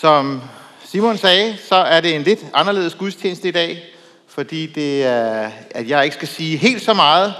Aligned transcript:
Som 0.00 0.42
Simon 0.84 1.16
sagde, 1.16 1.56
så 1.68 1.74
er 1.74 2.00
det 2.00 2.14
en 2.14 2.22
lidt 2.22 2.46
anderledes 2.54 2.94
gudstjeneste 2.94 3.48
i 3.48 3.50
dag, 3.50 3.84
fordi 4.28 4.66
det 4.66 5.04
er, 5.04 5.50
at 5.70 5.88
jeg 5.88 6.04
ikke 6.04 6.14
skal 6.14 6.28
sige 6.28 6.56
helt 6.56 6.82
så 6.82 6.94
meget, 6.94 7.34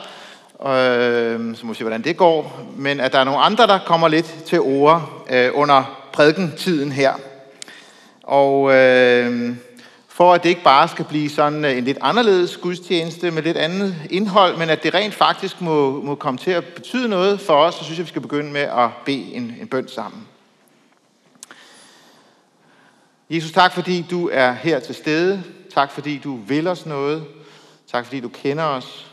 øh, 0.60 1.56
så 1.56 1.66
må 1.66 1.72
vi 1.72 1.79
se, 1.79 1.84
hvordan 1.84 2.04
det 2.04 2.16
går, 2.16 2.60
men 2.76 3.00
at 3.00 3.12
der 3.12 3.18
er 3.18 3.24
nogle 3.24 3.40
andre, 3.40 3.66
der 3.66 3.79
kommer 3.86 4.08
lidt 4.08 4.34
til 4.46 4.60
ord 4.60 5.26
øh, 5.30 5.50
under 5.54 6.08
prædikentiden 6.12 6.92
her. 6.92 7.12
Og 8.23 8.75
øh, 8.75 9.56
for 10.09 10.34
at 10.34 10.43
det 10.43 10.48
ikke 10.48 10.64
bare 10.64 10.88
skal 10.88 11.04
blive 11.04 11.30
sådan 11.30 11.64
øh, 11.64 11.79
en 11.79 11.84
lidt 11.84 11.98
anderledes 12.00 12.56
gudstjeneste 12.56 13.30
med 13.30 13.43
lidt 13.43 13.56
andet 13.56 13.95
indhold, 14.11 14.56
men 14.56 14.70
at 14.70 14.82
det 14.82 14.95
rent 14.95 15.14
faktisk 15.14 15.61
må, 15.61 16.02
må 16.02 16.14
komme 16.14 16.38
til 16.38 16.50
at 16.50 16.64
betyde 16.64 17.09
noget 17.09 17.40
for 17.40 17.54
os, 17.54 17.75
så 17.75 17.84
synes 17.84 17.98
jeg, 17.98 18.06
vi 18.06 18.09
skal 18.09 18.22
begynde 18.22 18.52
med 18.52 18.61
at 18.61 18.88
bede 19.04 19.34
en, 19.34 19.56
en 19.61 19.68
bøn 19.68 19.88
sammen. 19.88 20.27
Jesus, 23.30 23.52
tak 23.52 23.72
fordi 23.72 24.06
du 24.10 24.28
er 24.32 24.52
her 24.52 24.80
til 24.80 24.95
stede. 24.95 25.42
Tak 25.74 25.91
fordi 25.91 26.19
du 26.19 26.36
vil 26.36 26.66
os 26.66 26.86
noget. 26.86 27.24
Tak 27.86 28.05
fordi 28.05 28.20
du 28.20 28.28
kender 28.28 28.64
os. 28.64 29.06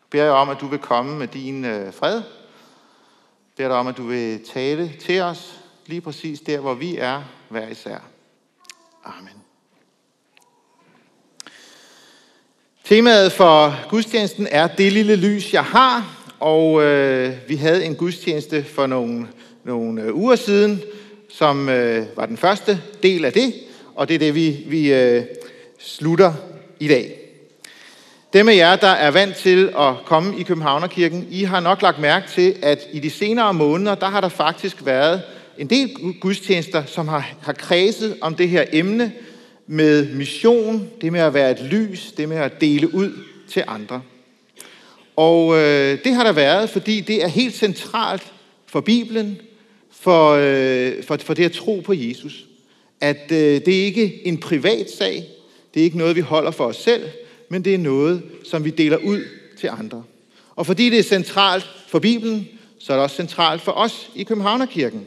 Jeg 0.00 0.10
beder 0.10 0.24
jeg 0.24 0.32
om, 0.32 0.48
at 0.48 0.56
du 0.60 0.66
vil 0.66 0.78
komme 0.78 1.18
med 1.18 1.26
din 1.28 1.64
øh, 1.64 1.94
fred. 1.94 2.14
Jeg 2.14 2.22
beder 3.56 3.68
dig 3.68 3.76
om, 3.78 3.86
at 3.86 3.96
du 3.96 4.06
vil 4.06 4.44
tale 4.44 4.92
til 5.00 5.20
os 5.20 5.60
lige 5.86 6.00
præcis 6.00 6.40
der, 6.40 6.60
hvor 6.60 6.74
vi 6.74 6.96
er 6.96 7.22
hver 7.48 7.68
især. 7.68 7.98
Amen. 9.04 9.42
Temaet 12.84 13.32
for 13.32 13.88
gudstjenesten 13.88 14.48
er 14.50 14.66
Det 14.66 14.92
lille 14.92 15.16
lys, 15.16 15.52
jeg 15.52 15.64
har. 15.64 16.24
Og 16.40 16.82
øh, 16.82 17.36
vi 17.48 17.56
havde 17.56 17.84
en 17.84 17.96
gudstjeneste 17.96 18.64
for 18.64 18.86
nogle, 18.86 19.28
nogle 19.64 20.02
øh, 20.02 20.14
uger 20.14 20.36
siden, 20.36 20.82
som 21.32 21.68
øh, 21.68 22.06
var 22.16 22.26
den 22.26 22.36
første 22.36 22.80
del 23.02 23.24
af 23.24 23.32
det, 23.32 23.54
og 23.94 24.08
det 24.08 24.14
er 24.14 24.18
det, 24.18 24.34
vi, 24.34 24.64
vi 24.66 24.92
øh, 24.92 25.22
slutter 25.78 26.32
i 26.80 26.88
dag. 26.88 27.18
Dem 28.32 28.48
af 28.48 28.56
jer, 28.56 28.76
der 28.76 28.88
er 28.88 29.10
vant 29.10 29.36
til 29.36 29.72
at 29.78 29.94
komme 30.04 30.38
i 30.38 30.42
Københavnerkirken, 30.42 31.26
I 31.30 31.42
har 31.44 31.60
nok 31.60 31.82
lagt 31.82 31.98
mærke 31.98 32.28
til, 32.28 32.56
at 32.62 32.78
i 32.92 32.98
de 32.98 33.10
senere 33.10 33.54
måneder, 33.54 33.94
der 33.94 34.06
har 34.06 34.20
der 34.20 34.28
faktisk 34.28 34.84
været 34.84 35.22
en 35.58 35.70
del 35.70 36.14
gudstjenester, 36.20 36.84
som 36.86 37.08
har, 37.08 37.34
har 37.42 37.52
kredset 37.52 38.16
om 38.20 38.34
det 38.34 38.48
her 38.48 38.64
emne 38.72 39.12
med 39.66 40.14
mission, 40.14 40.90
det 41.00 41.12
med 41.12 41.20
at 41.20 41.34
være 41.34 41.50
et 41.50 41.60
lys, 41.60 42.12
det 42.12 42.28
med 42.28 42.36
at 42.36 42.60
dele 42.60 42.94
ud 42.94 43.12
til 43.48 43.64
andre. 43.66 44.02
Og 45.16 45.58
øh, 45.58 45.98
det 46.04 46.14
har 46.14 46.24
der 46.24 46.32
været, 46.32 46.70
fordi 46.70 47.00
det 47.00 47.24
er 47.24 47.28
helt 47.28 47.54
centralt 47.54 48.32
for 48.66 48.80
Bibelen, 48.80 49.38
for, 50.02 50.30
øh, 50.30 51.02
for, 51.02 51.16
for 51.16 51.34
det 51.34 51.44
at 51.44 51.52
tro 51.52 51.80
på 51.84 51.92
Jesus. 51.92 52.46
At 53.00 53.32
øh, 53.32 53.38
det 53.38 53.68
er 53.68 53.84
ikke 53.84 54.26
en 54.26 54.38
privat 54.38 54.90
sag, 54.90 55.28
det 55.74 55.80
er 55.80 55.84
ikke 55.84 55.98
noget, 55.98 56.16
vi 56.16 56.20
holder 56.20 56.50
for 56.50 56.64
os 56.64 56.76
selv, 56.76 57.02
men 57.48 57.64
det 57.64 57.74
er 57.74 57.78
noget, 57.78 58.22
som 58.44 58.64
vi 58.64 58.70
deler 58.70 58.96
ud 58.96 59.20
til 59.58 59.70
andre. 59.78 60.02
Og 60.56 60.66
fordi 60.66 60.90
det 60.90 60.98
er 60.98 61.02
centralt 61.02 61.64
for 61.88 61.98
Bibelen, 61.98 62.48
så 62.78 62.92
er 62.92 62.96
det 62.96 63.02
også 63.02 63.16
centralt 63.16 63.62
for 63.62 63.72
os 63.72 64.10
i 64.14 64.22
Københavnerkirken. 64.22 65.06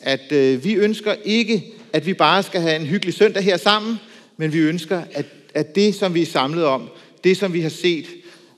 At 0.00 0.32
øh, 0.32 0.64
vi 0.64 0.74
ønsker 0.74 1.14
ikke, 1.24 1.64
at 1.92 2.06
vi 2.06 2.14
bare 2.14 2.42
skal 2.42 2.60
have 2.60 2.76
en 2.76 2.86
hyggelig 2.86 3.14
søndag 3.14 3.42
her 3.42 3.56
sammen, 3.56 3.96
men 4.36 4.52
vi 4.52 4.58
ønsker, 4.58 5.02
at, 5.12 5.26
at 5.54 5.74
det, 5.74 5.94
som 5.94 6.14
vi 6.14 6.22
er 6.22 6.26
samlet 6.26 6.64
om, 6.64 6.88
det, 7.24 7.36
som 7.36 7.52
vi 7.52 7.60
har 7.60 7.68
set, 7.68 8.06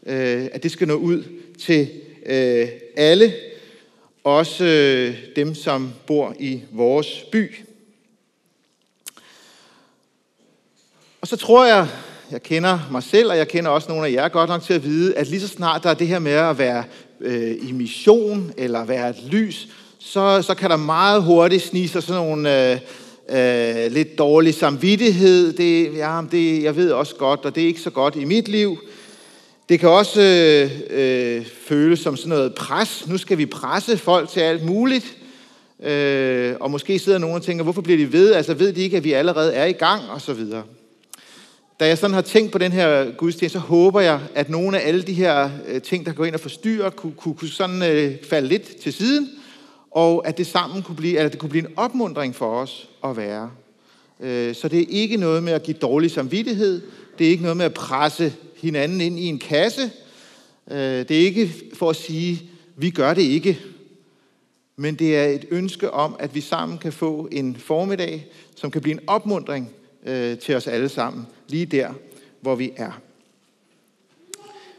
øh, 0.06 0.46
at 0.52 0.62
det 0.62 0.70
skal 0.70 0.89
nå 0.89 0.94
ud 0.94 1.22
til 1.58 1.89
øh, 2.27 2.68
alle, 2.96 3.33
også 4.25 4.64
øh, 4.64 5.17
dem, 5.36 5.55
som 5.55 5.92
bor 6.06 6.34
i 6.39 6.62
vores 6.72 7.25
by. 7.33 7.55
Og 11.20 11.28
så 11.28 11.36
tror 11.36 11.67
jeg, 11.67 11.89
jeg 12.30 12.42
kender 12.42 12.78
mig 12.91 13.02
selv, 13.02 13.30
og 13.30 13.36
jeg 13.36 13.48
kender 13.48 13.70
også 13.70 13.89
nogle 13.89 14.06
af 14.06 14.12
jer 14.12 14.28
godt 14.28 14.50
nok 14.50 14.62
til 14.62 14.75
at 14.75 14.84
vide, 14.84 15.17
at 15.17 15.28
lige 15.28 15.41
så 15.41 15.48
snart 15.48 15.83
der 15.83 15.90
er 15.90 15.95
det 15.95 16.07
her 16.07 16.18
med 16.18 16.33
at 16.33 16.58
være 16.58 16.85
øh, 17.20 17.57
i 17.68 17.73
mission, 17.73 18.52
eller 18.57 18.85
være 18.85 19.11
et 19.11 19.23
lys, 19.30 19.68
så, 19.98 20.42
så 20.42 20.55
kan 20.55 20.70
der 20.70 20.77
meget 20.77 21.23
hurtigt 21.23 21.62
snige 21.62 21.89
sig 21.89 22.02
sådan 22.02 22.23
nogle 22.23 22.70
øh, 22.73 22.79
øh, 23.29 23.92
lidt 23.92 24.18
dårlig 24.18 24.55
samvittighed. 24.55 25.52
Det, 25.52 25.96
ja, 25.96 26.20
det, 26.30 26.62
jeg 26.62 26.77
ved 26.77 26.92
også 26.92 27.14
godt, 27.14 27.41
og 27.45 27.55
det 27.55 27.62
er 27.62 27.67
ikke 27.67 27.80
så 27.80 27.91
godt 27.91 28.17
i 28.17 28.24
mit 28.24 28.48
liv. 28.48 28.79
Det 29.69 29.80
kan 29.80 29.89
også 29.89 30.20
øh, 30.23 30.70
øh, 30.91 31.47
føles 31.47 32.01
som 32.01 32.17
sådan 32.17 32.29
noget 32.29 32.55
pres. 32.55 33.07
Nu 33.08 33.19
skal 33.19 33.39
vi 33.39 33.47
presse 33.47 33.97
folk 33.97 34.29
til 34.29 34.41
alt 34.41 34.64
muligt. 34.64 35.17
Øh, 35.83 36.55
og 36.61 36.70
måske 36.70 36.98
sidder 36.98 37.19
nogen 37.19 37.36
og 37.36 37.42
tænker, 37.42 37.64
hvorfor 37.64 37.83
bliver 37.83 37.98
de 37.98 38.13
ved? 38.13 38.33
Altså 38.33 38.55
ved 38.55 38.73
de 38.73 38.83
ikke, 38.83 38.97
at 38.97 39.05
vi 39.05 39.13
allerede 39.13 39.55
er 39.55 39.64
i 39.64 39.73
gang? 39.73 40.03
Og 40.11 40.20
så 40.20 40.33
videre. 40.33 40.63
Da 41.80 41.86
jeg 41.86 41.98
sådan 41.98 42.14
har 42.14 42.20
tænkt 42.20 42.53
på 42.53 42.58
den 42.58 42.73
her 42.73 43.11
gudstjeneste, 43.11 43.58
så 43.58 43.67
håber 43.67 44.01
jeg, 44.01 44.20
at 44.35 44.51
nogle 44.51 44.80
af 44.80 44.89
alle 44.89 45.03
de 45.03 45.13
her 45.13 45.51
øh, 45.69 45.83
ting, 45.83 46.07
der 46.07 46.13
går 46.13 46.24
ind 46.24 46.35
og 46.35 46.41
forstyrrer, 46.41 46.91
kunne, 46.91 47.13
kunne, 47.13 47.35
kunne 47.35 47.48
sådan 47.48 47.83
øh, 47.83 48.17
falde 48.29 48.48
lidt 48.48 48.77
til 48.77 48.92
siden, 48.92 49.29
og 49.91 50.29
at 50.29 50.39
det 50.39 50.47
sammen 50.47 50.83
kunne 50.83 50.97
blive, 50.97 51.19
eller 51.19 51.29
det 51.29 51.39
kunne 51.39 51.51
blive 51.51 51.69
en 51.69 51.73
opmundring 51.77 52.35
for 52.35 52.57
os 52.57 52.89
at 53.05 53.17
være. 53.17 53.51
Øh, 54.20 54.55
så 54.55 54.69
det 54.69 54.80
er 54.80 54.86
ikke 54.89 55.17
noget 55.17 55.42
med 55.42 55.53
at 55.53 55.63
give 55.63 55.77
dårlig 55.83 56.11
samvittighed, 56.11 56.83
det 57.19 57.27
er 57.27 57.30
ikke 57.30 57.42
noget 57.42 57.57
med 57.57 57.64
at 57.64 57.75
presse 57.75 58.35
hinanden 58.57 59.01
ind 59.01 59.19
i 59.19 59.27
en 59.27 59.39
kasse, 59.39 59.91
øh, 60.70 60.79
det 60.79 61.11
er 61.11 61.25
ikke 61.27 61.55
for 61.75 61.91
at 61.91 61.97
sige, 61.97 62.42
vi 62.77 62.91
gør 62.91 63.14
det 63.14 63.23
ikke, 63.23 63.61
men 64.77 64.95
det 64.95 65.17
er 65.17 65.24
et 65.24 65.45
ønske 65.51 65.91
om, 65.91 66.17
at 66.19 66.35
vi 66.35 66.41
sammen 66.41 66.79
kan 66.79 66.92
få 66.92 67.29
en 67.33 67.57
formiddag, 67.57 68.27
som 68.57 68.70
kan 68.70 68.80
blive 68.80 68.95
en 68.95 69.01
opmundring 69.07 69.70
øh, 70.07 70.39
til 70.39 70.55
os 70.55 70.67
alle 70.67 70.89
sammen, 70.89 71.27
lige 71.48 71.67
der, 71.67 71.92
hvor 72.41 72.55
vi 72.55 72.73
er. 72.77 73.01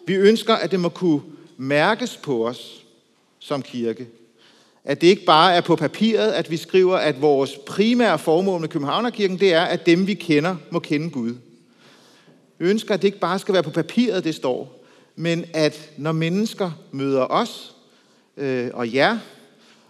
Vi 0.07 0.13
ønsker, 0.13 0.55
at 0.55 0.71
det 0.71 0.79
må 0.79 0.89
kunne 0.89 1.21
mærkes 1.57 2.17
på 2.17 2.47
os 2.47 2.85
som 3.39 3.61
kirke. 3.61 4.07
At 4.83 5.01
det 5.01 5.07
ikke 5.07 5.25
bare 5.25 5.55
er 5.55 5.61
på 5.61 5.75
papiret, 5.75 6.31
at 6.31 6.51
vi 6.51 6.57
skriver, 6.57 6.97
at 6.97 7.21
vores 7.21 7.57
primære 7.65 8.19
formål 8.19 8.61
med 8.61 8.69
Københavnerkirken, 8.69 9.39
det 9.39 9.53
er, 9.53 9.63
at 9.63 9.85
dem 9.85 10.07
vi 10.07 10.13
kender, 10.13 10.55
må 10.71 10.79
kende 10.79 11.09
Gud. 11.09 11.35
Vi 12.65 12.69
ønsker, 12.69 12.93
at 12.93 13.01
det 13.01 13.07
ikke 13.07 13.19
bare 13.19 13.39
skal 13.39 13.53
være 13.53 13.63
på 13.63 13.69
papiret, 13.69 14.23
det 14.23 14.35
står, 14.35 14.85
men 15.15 15.45
at 15.53 15.89
når 15.97 16.11
mennesker 16.11 16.71
møder 16.91 17.31
os 17.31 17.75
øh, 18.37 18.69
og 18.73 18.93
jer, 18.93 19.17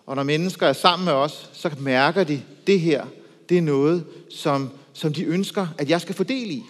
og 0.06 0.16
når 0.16 0.24
mennesker 0.24 0.68
er 0.68 0.74
sammen 0.74 1.06
med 1.06 1.14
os, 1.14 1.50
så 1.54 1.72
mærker 1.80 2.24
de, 2.24 2.42
det 2.68 2.80
her, 2.80 3.06
det 3.50 3.58
er 3.58 3.62
noget, 3.62 4.06
som 4.30 4.70
som 4.94 5.14
de 5.14 5.24
ønsker, 5.24 5.68
at 5.78 5.90
jeg 5.90 6.02
skal 6.02 6.16
få 6.16 6.24
del 6.24 6.52
i. 6.52 6.64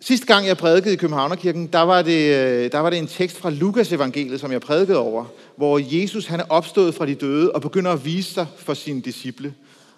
Sidste 0.00 0.26
gang 0.26 0.46
jeg 0.46 0.56
prædikede 0.56 0.94
i 0.94 0.96
Københavnerkirken, 0.96 1.66
der 1.66 1.80
var, 1.80 2.02
det, 2.02 2.36
øh, 2.36 2.72
der 2.72 2.78
var 2.78 2.90
det 2.90 2.98
en 2.98 3.06
tekst 3.06 3.36
fra 3.36 3.50
Lukas 3.50 3.92
evangeliet, 3.92 4.40
som 4.40 4.52
jeg 4.52 4.60
prædikede 4.60 4.98
over, 4.98 5.24
hvor 5.56 5.96
Jesus 5.96 6.26
han 6.26 6.40
er 6.40 6.44
opstået 6.48 6.94
fra 6.94 7.06
de 7.06 7.14
døde 7.14 7.52
og 7.52 7.60
begynder 7.60 7.92
at 7.92 8.04
vise 8.04 8.34
sig 8.34 8.46
for 8.56 8.74
sine 8.74 9.00
disciple. 9.00 9.54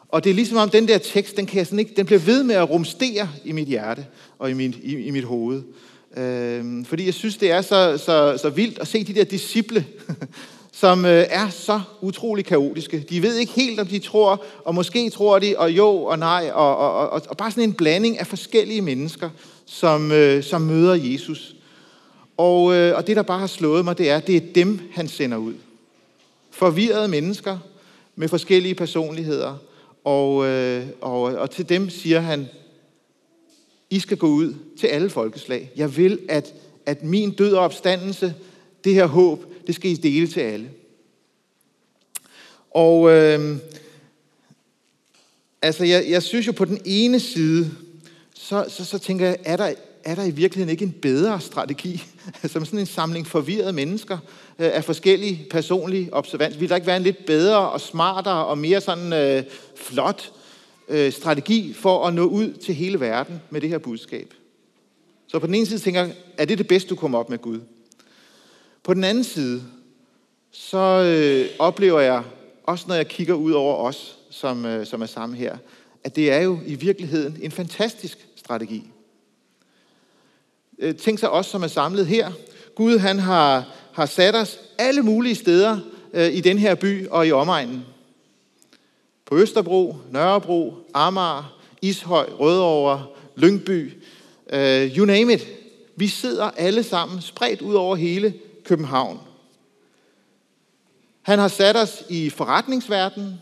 Og 0.08 0.24
det 0.24 0.30
er 0.30 0.34
ligesom 0.34 0.56
om 0.56 0.70
den 0.70 0.88
der 0.88 0.98
tekst, 0.98 1.36
den, 1.36 1.46
kan 1.46 1.58
jeg 1.58 1.66
sådan 1.66 1.78
ikke, 1.78 1.94
den 1.96 2.06
bliver 2.06 2.18
ved 2.18 2.42
med 2.42 2.54
at 2.54 2.70
rumstere 2.70 3.28
i 3.44 3.52
mit 3.52 3.68
hjerte 3.68 4.06
og 4.38 4.50
i 4.50 4.52
min, 4.52 4.74
i, 4.82 4.96
i 4.96 5.10
mit 5.10 5.24
hoved. 5.24 5.62
Øhm, 6.16 6.84
fordi 6.84 7.06
jeg 7.06 7.14
synes, 7.14 7.36
det 7.36 7.50
er 7.50 7.62
så, 7.62 7.98
så, 7.98 8.38
så 8.42 8.50
vildt 8.50 8.78
at 8.78 8.88
se 8.88 9.04
de 9.04 9.14
der 9.14 9.24
disciple, 9.24 9.86
som 10.72 11.04
øh, 11.04 11.24
er 11.30 11.48
så 11.48 11.80
utrolig 12.00 12.44
kaotiske. 12.44 13.04
De 13.10 13.22
ved 13.22 13.36
ikke 13.36 13.52
helt, 13.52 13.80
om 13.80 13.86
de 13.86 13.98
tror, 13.98 14.44
og 14.64 14.74
måske 14.74 15.10
tror 15.10 15.38
de, 15.38 15.54
og 15.58 15.70
jo 15.70 16.04
og 16.04 16.18
nej, 16.18 16.50
og, 16.52 16.76
og, 16.76 17.10
og, 17.10 17.22
og 17.28 17.36
bare 17.36 17.50
sådan 17.50 17.64
en 17.64 17.74
blanding 17.74 18.18
af 18.18 18.26
forskellige 18.26 18.82
mennesker, 18.82 19.30
som, 19.66 20.12
øh, 20.12 20.42
som 20.42 20.60
møder 20.60 20.94
Jesus. 20.94 21.54
Og, 22.36 22.74
øh, 22.74 22.96
og 22.96 23.06
det, 23.06 23.16
der 23.16 23.22
bare 23.22 23.38
har 23.38 23.46
slået 23.46 23.84
mig, 23.84 23.98
det 23.98 24.10
er, 24.10 24.20
det 24.20 24.36
er 24.36 24.52
dem, 24.54 24.80
han 24.92 25.08
sender 25.08 25.36
ud. 25.36 25.54
Forvirrede 26.50 27.08
mennesker 27.08 27.58
med 28.16 28.28
forskellige 28.28 28.74
personligheder. 28.74 29.56
Og, 30.08 30.46
øh, 30.46 30.86
og, 31.00 31.22
og 31.22 31.50
til 31.50 31.68
dem 31.68 31.90
siger 31.90 32.20
han, 32.20 32.46
I 33.90 34.00
skal 34.00 34.16
gå 34.16 34.26
ud 34.26 34.54
til 34.80 34.86
alle 34.86 35.10
folkeslag. 35.10 35.70
Jeg 35.76 35.96
vil, 35.96 36.18
at, 36.28 36.54
at 36.86 37.02
min 37.02 37.30
død 37.30 37.52
og 37.52 37.64
opstandelse, 37.64 38.34
det 38.84 38.94
her 38.94 39.06
håb, 39.06 39.44
det 39.66 39.74
skal 39.74 39.90
I 39.90 39.94
dele 39.94 40.26
til 40.26 40.40
alle. 40.40 40.70
Og 42.70 43.10
øh, 43.10 43.56
altså, 45.62 45.84
jeg, 45.84 46.04
jeg 46.08 46.22
synes 46.22 46.46
jo 46.46 46.52
på 46.52 46.64
den 46.64 46.80
ene 46.84 47.20
side, 47.20 47.70
så, 48.34 48.64
så, 48.68 48.84
så 48.84 48.98
tænker 48.98 49.26
jeg, 49.26 49.36
er 49.44 49.56
der, 49.56 49.74
er 50.08 50.14
der 50.14 50.24
i 50.24 50.30
virkeligheden 50.30 50.70
ikke 50.70 50.84
en 50.84 50.92
bedre 50.92 51.40
strategi? 51.40 52.04
Som 52.52 52.64
sådan 52.64 52.78
en 52.78 52.86
samling 52.86 53.26
forvirrede 53.26 53.72
mennesker 53.72 54.18
øh, 54.58 54.70
af 54.74 54.84
forskellige 54.84 55.46
personlige 55.50 56.14
observans. 56.14 56.60
Vil 56.60 56.68
der 56.68 56.74
ikke 56.74 56.86
være 56.86 56.96
en 56.96 57.02
lidt 57.02 57.26
bedre 57.26 57.70
og 57.70 57.80
smartere 57.80 58.46
og 58.46 58.58
mere 58.58 58.80
sådan 58.80 59.12
øh, 59.12 59.42
flot 59.76 60.32
øh, 60.88 61.12
strategi 61.12 61.72
for 61.72 62.06
at 62.06 62.14
nå 62.14 62.24
ud 62.24 62.52
til 62.52 62.74
hele 62.74 63.00
verden 63.00 63.40
med 63.50 63.60
det 63.60 63.68
her 63.68 63.78
budskab? 63.78 64.34
Så 65.26 65.38
på 65.38 65.46
den 65.46 65.54
ene 65.54 65.66
side 65.66 65.78
tænker 65.78 66.00
jeg, 66.00 66.14
er 66.38 66.44
det 66.44 66.58
det 66.58 66.68
bedste, 66.68 66.88
du 66.88 66.96
kommer 66.96 67.18
op 67.18 67.30
med 67.30 67.38
Gud? 67.38 67.60
På 68.82 68.94
den 68.94 69.04
anden 69.04 69.24
side, 69.24 69.62
så 70.50 70.78
øh, 70.78 71.50
oplever 71.58 72.00
jeg 72.00 72.22
også 72.64 72.84
når 72.88 72.94
jeg 72.94 73.08
kigger 73.08 73.34
ud 73.34 73.52
over 73.52 73.74
os, 73.74 74.18
som, 74.30 74.64
øh, 74.64 74.86
som 74.86 75.02
er 75.02 75.06
sammen 75.06 75.38
her, 75.38 75.56
at 76.04 76.16
det 76.16 76.32
er 76.32 76.40
jo 76.40 76.58
i 76.66 76.74
virkeligheden 76.74 77.38
en 77.42 77.50
fantastisk 77.50 78.18
strategi. 78.36 78.90
Øh, 80.78 80.94
tænk 80.94 81.18
sig 81.18 81.30
os, 81.30 81.46
som 81.46 81.62
er 81.62 81.68
samlet 81.68 82.06
her. 82.06 82.30
Gud 82.74 82.98
han 82.98 83.18
har, 83.18 83.64
har 83.92 84.06
sat 84.06 84.34
os 84.34 84.58
alle 84.78 85.02
mulige 85.02 85.34
steder 85.34 85.78
øh, 86.14 86.32
i 86.32 86.40
den 86.40 86.58
her 86.58 86.74
by 86.74 87.08
og 87.08 87.26
i 87.26 87.32
omegnen. 87.32 87.84
På 89.26 89.36
Østerbro, 89.36 89.96
Nørrebro, 90.10 90.74
Amager, 90.94 91.58
Ishøj, 91.82 92.26
Rødovre, 92.40 93.06
Lyngby, 93.36 93.92
øh, 94.52 94.96
you 94.96 95.06
name 95.06 95.32
it. 95.32 95.48
Vi 95.96 96.08
sidder 96.08 96.50
alle 96.56 96.82
sammen 96.82 97.20
spredt 97.20 97.62
ud 97.62 97.74
over 97.74 97.96
hele 97.96 98.34
København. 98.64 99.20
Han 101.22 101.38
har 101.38 101.48
sat 101.48 101.76
os 101.76 102.04
i 102.08 102.30
forretningsverdenen. 102.30 103.40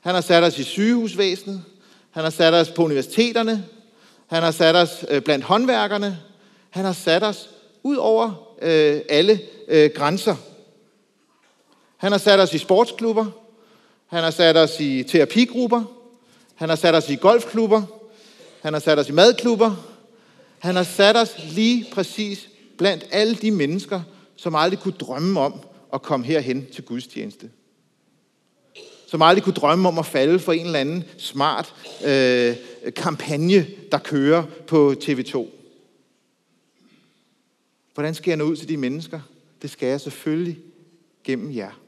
Han 0.00 0.14
har 0.14 0.20
sat 0.20 0.42
os 0.42 0.58
i 0.58 0.62
sygehusvæsenet. 0.62 1.62
Han 2.10 2.22
har 2.22 2.30
sat 2.30 2.54
os 2.54 2.70
på 2.70 2.84
universiteterne. 2.84 3.64
Han 4.26 4.42
har 4.42 4.50
sat 4.50 4.76
os 4.76 5.04
øh, 5.08 5.22
blandt 5.22 5.44
håndværkerne. 5.44 6.18
Han 6.70 6.84
har 6.84 6.92
sat 6.92 7.22
os 7.22 7.50
ud 7.82 7.96
over 7.96 8.54
øh, 8.62 9.00
alle 9.08 9.40
øh, 9.68 9.90
grænser. 9.94 10.36
Han 11.96 12.12
har 12.12 12.18
sat 12.18 12.40
os 12.40 12.54
i 12.54 12.58
sportsklubber. 12.58 13.26
Han 14.06 14.22
har 14.22 14.30
sat 14.30 14.56
os 14.56 14.80
i 14.80 15.02
terapigrupper. 15.02 15.82
Han 16.54 16.68
har 16.68 16.76
sat 16.76 16.94
os 16.94 17.08
i 17.08 17.14
golfklubber. 17.14 17.82
Han 18.62 18.72
har 18.72 18.80
sat 18.80 18.98
os 18.98 19.08
i 19.08 19.12
madklubber. 19.12 19.76
Han 20.58 20.76
har 20.76 20.82
sat 20.82 21.16
os 21.16 21.36
lige 21.52 21.86
præcis 21.92 22.48
blandt 22.78 23.04
alle 23.10 23.34
de 23.34 23.50
mennesker, 23.50 24.00
som 24.36 24.54
aldrig 24.54 24.78
kunne 24.78 24.94
drømme 25.00 25.40
om 25.40 25.60
at 25.92 26.02
komme 26.02 26.26
herhen 26.26 26.66
til 26.72 26.84
gudstjeneste. 26.84 27.50
Som 29.06 29.22
aldrig 29.22 29.44
kunne 29.44 29.54
drømme 29.54 29.88
om 29.88 29.98
at 29.98 30.06
falde 30.06 30.38
for 30.38 30.52
en 30.52 30.66
eller 30.66 30.78
anden 30.78 31.04
smart 31.18 31.74
øh, 32.04 32.56
kampagne, 32.96 33.66
der 33.92 33.98
kører 33.98 34.42
på 34.66 34.94
TV2. 35.04 35.59
Hvordan 38.00 38.14
skal 38.14 38.30
jeg 38.30 38.36
nå 38.36 38.44
ud 38.44 38.56
til 38.56 38.68
de 38.68 38.76
mennesker? 38.76 39.20
Det 39.62 39.70
skal 39.70 39.88
jeg 39.88 40.00
selvfølgelig 40.00 40.58
gennem 41.24 41.56
jer. 41.56 41.80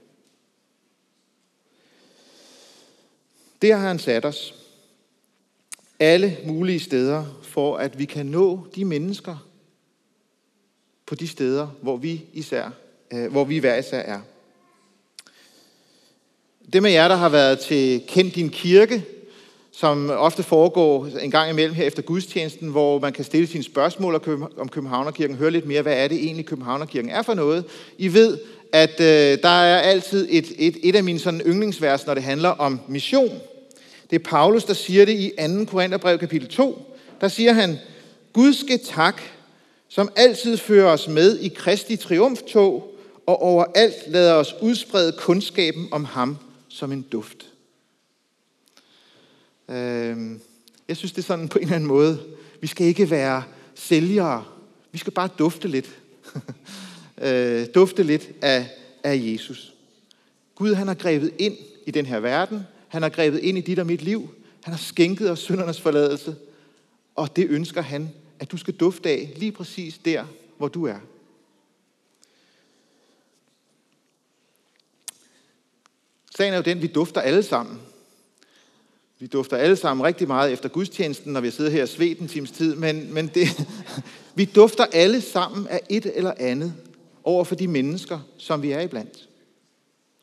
Der 3.62 3.76
har 3.76 3.88
han 3.88 3.98
sat 3.98 4.24
os 4.24 4.54
alle 6.00 6.38
mulige 6.44 6.80
steder, 6.80 7.40
for 7.42 7.76
at 7.76 7.98
vi 7.98 8.04
kan 8.04 8.26
nå 8.26 8.66
de 8.74 8.84
mennesker 8.84 9.48
på 11.06 11.14
de 11.14 11.28
steder, 11.28 11.66
hvor 11.82 11.96
vi 11.96 12.24
især, 12.32 12.70
øh, 13.12 13.30
hvor 13.30 13.44
vi 13.44 13.58
hver 13.58 13.76
især 13.76 14.00
er. 14.00 14.20
Det 16.72 16.82
med 16.82 16.90
jer, 16.90 17.08
der 17.08 17.16
har 17.16 17.28
været 17.28 17.58
til 17.58 18.02
Kend 18.08 18.32
din 18.32 18.50
kirke, 18.50 19.04
som 19.72 20.10
ofte 20.10 20.42
foregår 20.42 21.06
en 21.22 21.30
gang 21.30 21.50
imellem 21.50 21.74
her 21.74 21.84
efter 21.84 22.02
gudstjenesten, 22.02 22.68
hvor 22.68 22.98
man 22.98 23.12
kan 23.12 23.24
stille 23.24 23.46
sine 23.46 23.64
spørgsmål 23.64 24.14
om 24.58 24.68
Københavnerkirken, 24.68 25.36
høre 25.36 25.50
lidt 25.50 25.66
mere, 25.66 25.82
hvad 25.82 25.96
er 25.96 26.08
det 26.08 26.24
egentlig 26.24 26.46
Københavnerkirken 26.46 27.10
er 27.10 27.22
for 27.22 27.34
noget. 27.34 27.64
I 27.98 28.12
ved, 28.12 28.38
at 28.72 29.00
øh, 29.00 29.38
der 29.42 29.48
er 29.48 29.80
altid 29.80 30.28
et, 30.30 30.52
et, 30.58 30.76
et 30.82 30.96
af 30.96 31.04
mine 31.04 31.18
sådan 31.18 31.40
yndlingsvers, 31.46 32.06
når 32.06 32.14
det 32.14 32.22
handler 32.22 32.48
om 32.48 32.80
mission. 32.88 33.40
Det 34.10 34.18
er 34.18 34.24
Paulus, 34.30 34.64
der 34.64 34.74
siger 34.74 35.04
det 35.04 35.12
i 35.12 35.32
2. 35.58 35.64
Korintherbrev 35.64 36.18
kapitel 36.18 36.48
2. 36.48 36.96
Der 37.20 37.28
siger 37.28 37.52
han, 37.52 37.78
Gud 38.32 38.52
skal 38.52 38.80
tak, 38.84 39.22
som 39.88 40.08
altid 40.16 40.56
fører 40.56 40.92
os 40.92 41.08
med 41.08 41.38
i 41.38 41.48
Kristi 41.48 41.96
triumftog, 41.96 42.94
og 43.26 43.42
overalt 43.42 43.94
lader 44.06 44.34
os 44.34 44.54
udsprede 44.60 45.12
kundskaben 45.12 45.88
om 45.90 46.04
ham 46.04 46.38
som 46.68 46.92
en 46.92 47.02
duft. 47.12 47.51
Øhm, 49.72 50.40
jeg 50.88 50.96
synes, 50.96 51.12
det 51.12 51.18
er 51.18 51.26
sådan 51.26 51.48
på 51.48 51.58
en 51.58 51.64
eller 51.64 51.74
anden 51.74 51.88
måde, 51.88 52.22
vi 52.60 52.66
skal 52.66 52.86
ikke 52.86 53.10
være 53.10 53.42
sælgere. 53.74 54.44
Vi 54.92 54.98
skal 54.98 55.12
bare 55.12 55.28
dufte 55.38 55.68
lidt. 55.68 55.90
Øh, 57.22 57.66
dufte 57.74 58.02
lidt 58.02 58.30
af, 58.42 58.70
af 59.04 59.20
Jesus. 59.24 59.74
Gud 60.54 60.74
han 60.74 60.86
har 60.86 60.94
grebet 60.94 61.34
ind 61.38 61.56
i 61.86 61.90
den 61.90 62.06
her 62.06 62.20
verden. 62.20 62.66
Han 62.88 63.02
har 63.02 63.08
grebet 63.08 63.38
ind 63.38 63.58
i 63.58 63.60
dit 63.60 63.78
og 63.78 63.86
mit 63.86 64.02
liv. 64.02 64.34
Han 64.62 64.72
har 64.72 64.78
skænket 64.78 65.30
os 65.30 65.38
syndernes 65.38 65.80
forladelse. 65.80 66.36
Og 67.14 67.36
det 67.36 67.46
ønsker 67.48 67.80
han, 67.80 68.10
at 68.38 68.52
du 68.52 68.56
skal 68.56 68.74
dufte 68.74 69.10
af 69.10 69.32
lige 69.36 69.52
præcis 69.52 69.98
der, 69.98 70.24
hvor 70.58 70.68
du 70.68 70.86
er. 70.86 70.98
Sagen 76.36 76.52
er 76.52 76.56
jo 76.56 76.62
den, 76.62 76.82
vi 76.82 76.86
dufter 76.86 77.20
alle 77.20 77.42
sammen. 77.42 77.80
Vi 79.22 79.26
dufter 79.26 79.56
alle 79.56 79.76
sammen 79.76 80.06
rigtig 80.06 80.28
meget 80.28 80.52
efter 80.52 80.68
gudstjenesten, 80.68 81.32
når 81.32 81.40
vi 81.40 81.50
sidder 81.50 81.70
her 81.70 81.82
og 81.82 81.88
svedt 81.88 82.18
en 82.18 82.28
times 82.28 82.50
tid, 82.50 82.74
men, 82.74 83.14
men 83.14 83.30
det, 83.34 83.48
vi 84.34 84.44
dufter 84.44 84.84
alle 84.92 85.20
sammen 85.20 85.66
af 85.68 85.80
et 85.88 86.06
eller 86.14 86.32
andet 86.38 86.74
over 87.24 87.44
for 87.44 87.54
de 87.54 87.68
mennesker, 87.68 88.18
som 88.38 88.62
vi 88.62 88.72
er 88.72 88.80
iblandt. 88.80 89.28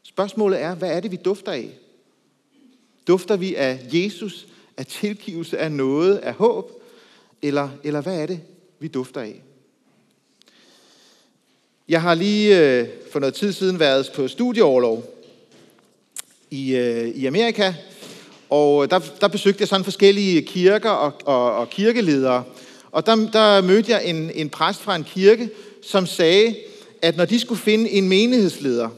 Spørgsmålet 0.04 0.62
er, 0.62 0.76
hvad 0.76 0.92
er 0.92 1.00
det, 1.00 1.12
vi 1.12 1.16
dufter 1.16 1.52
af? 1.52 1.70
Dufter 3.08 3.38
vi 3.38 3.56
af 3.56 3.80
Jesus, 3.94 4.48
af 4.78 4.86
tilgivelse, 4.86 5.58
af 5.58 5.72
noget, 5.72 6.18
af 6.18 6.34
håb? 6.34 6.84
Eller, 7.42 7.70
eller 7.84 8.02
hvad 8.02 8.22
er 8.22 8.26
det, 8.26 8.40
vi 8.80 8.88
dufter 8.88 9.22
af? 9.22 9.42
Jeg 11.90 12.02
har 12.02 12.14
lige 12.14 12.80
øh, 12.80 12.88
for 13.12 13.20
noget 13.20 13.34
tid 13.36 13.54
siden 13.54 13.80
været 13.80 14.12
på 14.16 14.28
studieoverlov 14.28 15.04
i, 16.52 16.76
øh, 16.76 17.08
i 17.08 17.26
Amerika, 17.26 17.74
og 18.50 18.84
øh, 18.84 18.90
der, 18.90 19.00
der 19.22 19.28
besøgte 19.28 19.62
jeg 19.62 19.68
sådan 19.68 19.84
forskellige 19.84 20.42
kirker 20.42 20.90
og, 20.90 21.14
og, 21.26 21.56
og 21.56 21.70
kirkeledere. 21.70 22.44
Og 22.92 23.06
der, 23.06 23.16
der 23.16 23.62
mødte 23.62 23.92
jeg 23.92 24.06
en, 24.06 24.32
en 24.36 24.50
præst 24.50 24.82
fra 24.82 24.96
en 24.96 25.04
kirke, 25.04 25.50
som 25.84 26.06
sagde, 26.06 26.56
at 27.02 27.18
når 27.18 27.26
de 27.26 27.40
skulle 27.40 27.62
finde 27.62 27.90
en 27.90 28.10
menighedsleder, 28.10 28.90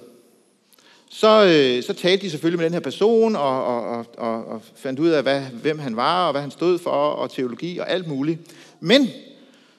så, 1.09 1.45
øh, 1.45 1.83
så 1.83 1.93
talte 1.93 2.25
de 2.25 2.29
selvfølgelig 2.29 2.57
med 2.57 2.65
den 2.65 2.73
her 2.73 2.79
person 2.79 3.35
og, 3.35 3.65
og, 3.65 4.05
og, 4.17 4.45
og 4.45 4.61
fandt 4.75 4.99
ud 4.99 5.09
af, 5.09 5.23
hvad, 5.23 5.41
hvem 5.41 5.79
han 5.79 5.95
var 5.95 6.25
og 6.25 6.31
hvad 6.31 6.41
han 6.41 6.51
stod 6.51 6.79
for 6.79 6.89
og 6.89 7.31
teologi 7.31 7.77
og 7.77 7.89
alt 7.89 8.07
muligt. 8.07 8.39
Men 8.79 9.09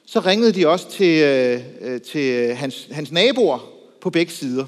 så 0.06 0.20
ringede 0.20 0.52
de 0.52 0.68
også 0.68 0.90
til, 0.90 1.22
øh, 1.22 1.60
øh 1.80 2.00
til 2.00 2.54
hans, 2.54 2.88
hans 2.90 3.12
naboer 3.12 3.68
på 4.00 4.10
begge 4.10 4.32
sider. 4.32 4.64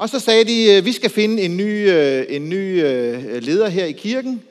Og 0.00 0.08
så 0.08 0.18
sagde 0.18 0.44
de, 0.44 0.76
øh, 0.76 0.84
vi 0.84 0.92
skal 0.92 1.10
finde 1.10 1.42
en 1.42 1.56
ny, 1.56 1.90
øh, 1.90 2.24
en 2.28 2.48
ny 2.48 2.84
øh, 2.84 3.42
leder 3.42 3.68
her 3.68 3.84
i 3.84 3.92
kirken, 3.92 4.42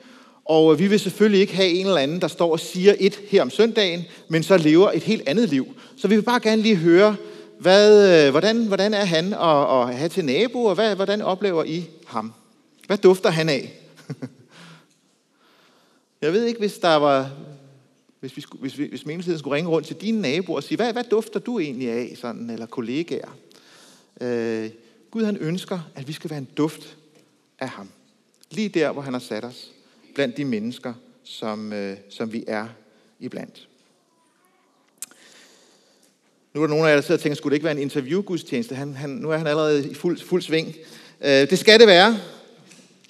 og 0.44 0.78
vi 0.78 0.86
vil 0.86 1.00
selvfølgelig 1.00 1.40
ikke 1.40 1.54
have 1.54 1.68
en 1.68 1.86
eller 1.86 1.98
anden, 1.98 2.20
der 2.20 2.28
står 2.28 2.52
og 2.52 2.60
siger 2.60 2.94
et 2.98 3.20
her 3.28 3.42
om 3.42 3.50
søndagen, 3.50 4.04
men 4.28 4.42
så 4.42 4.56
lever 4.56 4.90
et 4.90 5.02
helt 5.02 5.28
andet 5.28 5.48
liv. 5.48 5.66
Så 5.96 6.08
vi 6.08 6.14
vil 6.14 6.22
bare 6.22 6.40
gerne 6.40 6.62
lige 6.62 6.76
høre, 6.76 7.16
hvad, 7.58 8.30
hvordan, 8.30 8.66
hvordan 8.66 8.94
er 8.94 9.04
han 9.04 9.32
at, 9.32 9.80
at 9.80 9.96
have 9.96 10.08
til 10.08 10.24
nabo, 10.24 10.64
og 10.64 10.74
hvad, 10.74 10.96
hvordan 10.96 11.22
oplever 11.22 11.64
I 11.64 11.84
ham? 12.06 12.32
Hvad 12.86 12.98
dufter 12.98 13.30
han 13.30 13.48
af? 13.48 13.72
Jeg 16.22 16.32
ved 16.32 16.44
ikke, 16.44 16.60
hvis 16.60 16.78
der 16.78 16.94
var, 16.94 17.30
hvis, 18.20 18.36
vi 18.36 18.40
skulle, 18.40 18.60
hvis, 18.60 18.78
vi, 18.78 18.86
hvis 18.88 19.06
menigheden 19.06 19.38
skulle 19.38 19.56
ringe 19.56 19.70
rundt 19.70 19.86
til 19.86 19.96
dine 19.96 20.20
naboer 20.20 20.56
og 20.56 20.62
sige, 20.62 20.76
hvad, 20.76 20.92
hvad 20.92 21.04
dufter 21.04 21.40
du 21.40 21.58
egentlig 21.58 21.90
af, 21.90 22.16
sådan, 22.20 22.50
eller 22.50 22.66
kollegaer? 22.66 23.36
Øh, 24.20 24.70
Gud 25.10 25.24
han 25.24 25.36
ønsker, 25.36 25.80
at 25.94 26.08
vi 26.08 26.12
skal 26.12 26.30
være 26.30 26.38
en 26.38 26.48
duft 26.56 26.96
af 27.58 27.68
ham. 27.68 27.88
Lige 28.50 28.68
der, 28.68 28.92
hvor 28.92 29.02
han 29.02 29.12
har 29.12 29.20
sat 29.20 29.44
os. 29.44 29.70
Blandt 30.14 30.36
de 30.36 30.44
mennesker, 30.44 30.94
som, 31.24 31.72
øh, 31.72 31.96
som 32.10 32.32
vi 32.32 32.44
er 32.46 32.68
iblandt. 33.20 33.68
Nu 36.54 36.62
er 36.62 36.66
der 36.66 36.74
nogen 36.74 36.86
af 36.86 36.88
jer, 36.88 36.94
der 36.94 37.02
sidder 37.02 37.18
og 37.18 37.20
tænker, 37.22 37.36
skulle 37.36 37.50
det 37.50 37.56
ikke 37.56 37.64
være 37.64 37.76
en 37.76 37.82
interviewgudstjeneste? 37.82 38.74
Han, 38.74 38.94
han, 38.94 39.10
nu 39.10 39.30
er 39.30 39.36
han 39.36 39.46
allerede 39.46 39.90
i 39.90 39.94
fuld, 39.94 40.20
fuld 40.20 40.42
sving. 40.42 40.74
Øh, 41.20 41.30
det 41.30 41.58
skal 41.58 41.80
det 41.80 41.86
være. 41.86 42.18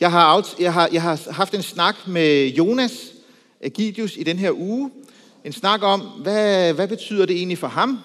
Jeg 0.01 0.11
har, 0.11 0.37
out, 0.37 0.61
jeg, 0.61 0.73
har, 0.73 0.89
jeg 0.93 1.03
har 1.03 1.33
haft 1.33 1.55
en 1.55 1.63
snak 1.63 1.95
med 2.07 2.49
Jonas 2.49 3.13
Agidius 3.61 4.17
i 4.17 4.23
den 4.23 4.39
her 4.39 4.53
uge. 4.53 4.91
En 5.45 5.53
snak 5.53 5.83
om, 5.83 6.01
hvad, 6.01 6.73
hvad 6.73 6.89
betyder 6.89 7.27
det 7.27 7.37
egentlig 7.37 7.59
for 7.59 7.69
ham? 7.69 7.99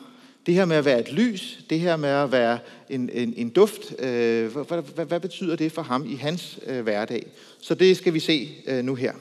Det 0.45 0.53
her 0.53 0.65
med 0.65 0.75
at 0.75 0.85
være 0.85 0.99
et 0.99 1.11
lys, 1.11 1.59
det 1.69 1.79
her 1.79 1.95
med 1.95 2.09
at 2.09 2.31
være 2.31 2.59
en, 2.89 3.09
en, 3.13 3.33
en 3.37 3.49
duft, 3.49 3.99
øh, 3.99 4.51
hvad, 4.51 4.93
hvad, 4.95 5.05
hvad 5.05 5.19
betyder 5.19 5.55
det 5.55 5.71
for 5.71 5.81
ham 5.81 6.05
i 6.07 6.15
hans 6.15 6.59
øh, 6.67 6.83
hverdag? 6.83 7.27
Så 7.61 7.75
det 7.75 7.97
skal 7.97 8.13
vi 8.13 8.19
se 8.19 8.49
øh, 8.67 8.83
nu 8.83 8.95
her. 8.95 9.11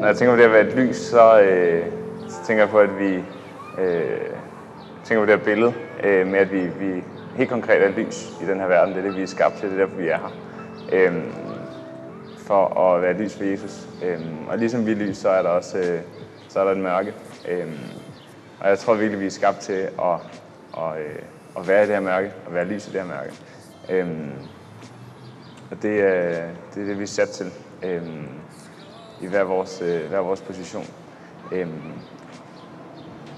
Når 0.00 0.06
jeg 0.06 0.16
tænker 0.16 0.32
på 0.32 0.36
det 0.36 0.44
at 0.44 0.52
være 0.52 0.68
et 0.68 0.76
lys, 0.76 0.96
så, 0.96 1.40
øh, 1.40 1.84
så 2.28 2.46
tænker 2.46 2.62
jeg 2.62 2.70
på, 2.70 2.78
at 2.78 2.98
vi 2.98 3.14
øh, 3.82 4.20
tænker 5.04 5.24
på 5.24 5.26
det 5.26 5.38
her 5.38 5.44
billede 5.44 5.72
øh, 6.04 6.26
med, 6.26 6.38
at 6.38 6.52
vi, 6.52 6.60
vi 6.60 7.02
helt 7.36 7.50
konkret 7.50 7.82
er 7.82 7.90
lys 7.90 8.28
i 8.42 8.46
den 8.46 8.60
her 8.60 8.66
verden. 8.66 8.94
Det 8.94 9.00
er 9.00 9.06
det, 9.06 9.16
vi 9.16 9.22
er 9.22 9.26
skabt 9.26 9.58
til, 9.58 9.68
det 9.68 9.80
er 9.80 9.84
derfor, 9.84 9.96
vi 9.96 10.08
er 10.08 10.18
her 10.18 10.47
øhm, 10.92 11.32
for 12.38 12.80
at 12.80 13.02
være 13.02 13.12
lys 13.12 13.36
for 13.36 13.44
Jesus. 13.44 13.88
Øhm, 14.02 14.48
og 14.48 14.58
ligesom 14.58 14.86
vi 14.86 14.92
er 14.92 14.96
lys, 14.96 15.16
så 15.16 15.28
er 15.28 15.42
der 15.42 15.50
også 15.50 15.78
øh, 15.78 16.00
så 16.48 16.60
er 16.60 16.64
der 16.64 16.72
et 16.72 16.78
mørke. 16.78 17.14
Øhm, 17.48 17.78
og 18.60 18.68
jeg 18.68 18.78
tror 18.78 18.94
virkelig, 18.94 19.20
vi 19.20 19.26
er 19.26 19.30
skabt 19.30 19.58
til 19.58 19.72
at, 19.72 20.14
at, 20.76 20.98
øh, 20.98 21.22
at 21.58 21.68
være 21.68 21.84
i 21.84 21.86
det 21.86 21.94
her 21.94 22.00
mørke, 22.00 22.32
og 22.46 22.54
være 22.54 22.64
lys 22.64 22.88
i 22.88 22.92
det 22.92 23.00
her 23.00 23.08
mørke. 23.08 23.32
Øhm, 23.88 24.32
og 25.70 25.82
det, 25.82 26.00
er, 26.00 26.46
det 26.74 26.82
er 26.82 26.86
det, 26.86 26.98
vi 26.98 27.02
er 27.02 27.06
sat 27.06 27.28
til 27.28 27.52
øhm, 27.82 28.28
i 29.20 29.26
hver 29.26 29.44
vores, 29.44 29.82
øh, 29.82 30.08
hver 30.08 30.18
vores 30.18 30.40
position. 30.40 30.86
Øhm, 31.52 31.92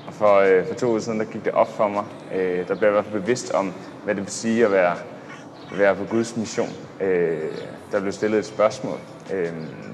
og 0.07 0.15
for, 0.15 0.37
øh, 0.39 0.67
for 0.67 0.75
to 0.75 0.87
uger 0.87 0.99
siden, 0.99 1.21
der 1.21 1.27
gik 1.27 1.45
det 1.45 1.53
op 1.53 1.69
for 1.69 1.89
mig. 1.89 2.05
Øh, 2.35 2.69
der 2.69 2.75
blev 2.75 2.83
jeg 2.83 2.89
i 2.89 2.93
hvert 2.93 3.05
fald 3.05 3.21
bevidst 3.21 3.55
om, 3.55 3.73
hvad 4.05 4.15
det 4.15 4.23
vil 4.23 4.33
sige 4.33 4.65
at 4.65 4.73
være, 4.73 4.97
være 5.79 5.97
på 5.97 6.05
Guds 6.05 6.37
mission. 6.37 6.69
Øh, 7.01 7.57
der 7.93 8.01
blev 8.01 8.13
stillet 8.13 8.39
et 8.39 8.47
spørgsmål 8.47 8.99
øh, 9.33 9.53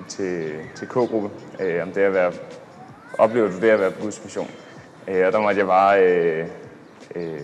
til, 0.09 0.53
til 0.75 0.89
K-gruppe, 0.89 1.31
øh, 1.61 1.83
om 1.83 1.93
det 1.93 2.01
at 2.01 2.13
være, 2.13 2.33
oplever 3.19 3.49
du 3.51 3.61
det 3.61 3.71
at 3.71 3.81
være 3.81 3.91
på 3.91 4.01
Guds 4.03 4.25
mission? 4.25 4.51
Øh, 5.09 5.27
og 5.27 5.33
der 5.33 5.41
måtte 5.41 5.59
jeg 5.59 5.67
bare, 5.67 6.03
øh, 6.03 6.47
øh, 7.15 7.41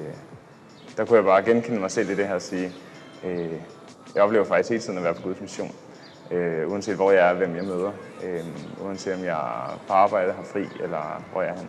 der 0.96 1.04
kunne 1.04 1.16
jeg 1.16 1.24
bare 1.24 1.42
genkende 1.42 1.80
mig 1.80 1.90
selv 1.90 2.10
i 2.10 2.14
det 2.14 2.26
her 2.26 2.34
og 2.34 2.42
sige, 2.42 2.72
øh, 3.24 3.52
jeg 4.14 4.22
oplever 4.22 4.44
faktisk 4.44 4.70
hele 4.70 4.82
tiden 4.82 4.98
at 4.98 5.04
være 5.04 5.14
på 5.14 5.22
Guds 5.22 5.40
mission. 5.40 5.70
Øh, 6.30 6.72
uanset 6.72 6.96
hvor 6.96 7.10
jeg 7.10 7.30
er, 7.30 7.34
hvem 7.34 7.56
jeg 7.56 7.64
møder. 7.64 7.92
Øh, 8.24 8.44
uanset 8.84 9.14
om 9.14 9.24
jeg 9.24 9.32
er 9.32 9.80
på 9.86 9.92
arbejde, 9.92 10.32
har 10.32 10.42
fri, 10.42 10.68
eller 10.82 11.24
hvor 11.32 11.42
jeg 11.42 11.50
er 11.50 11.58
hen. 11.58 11.68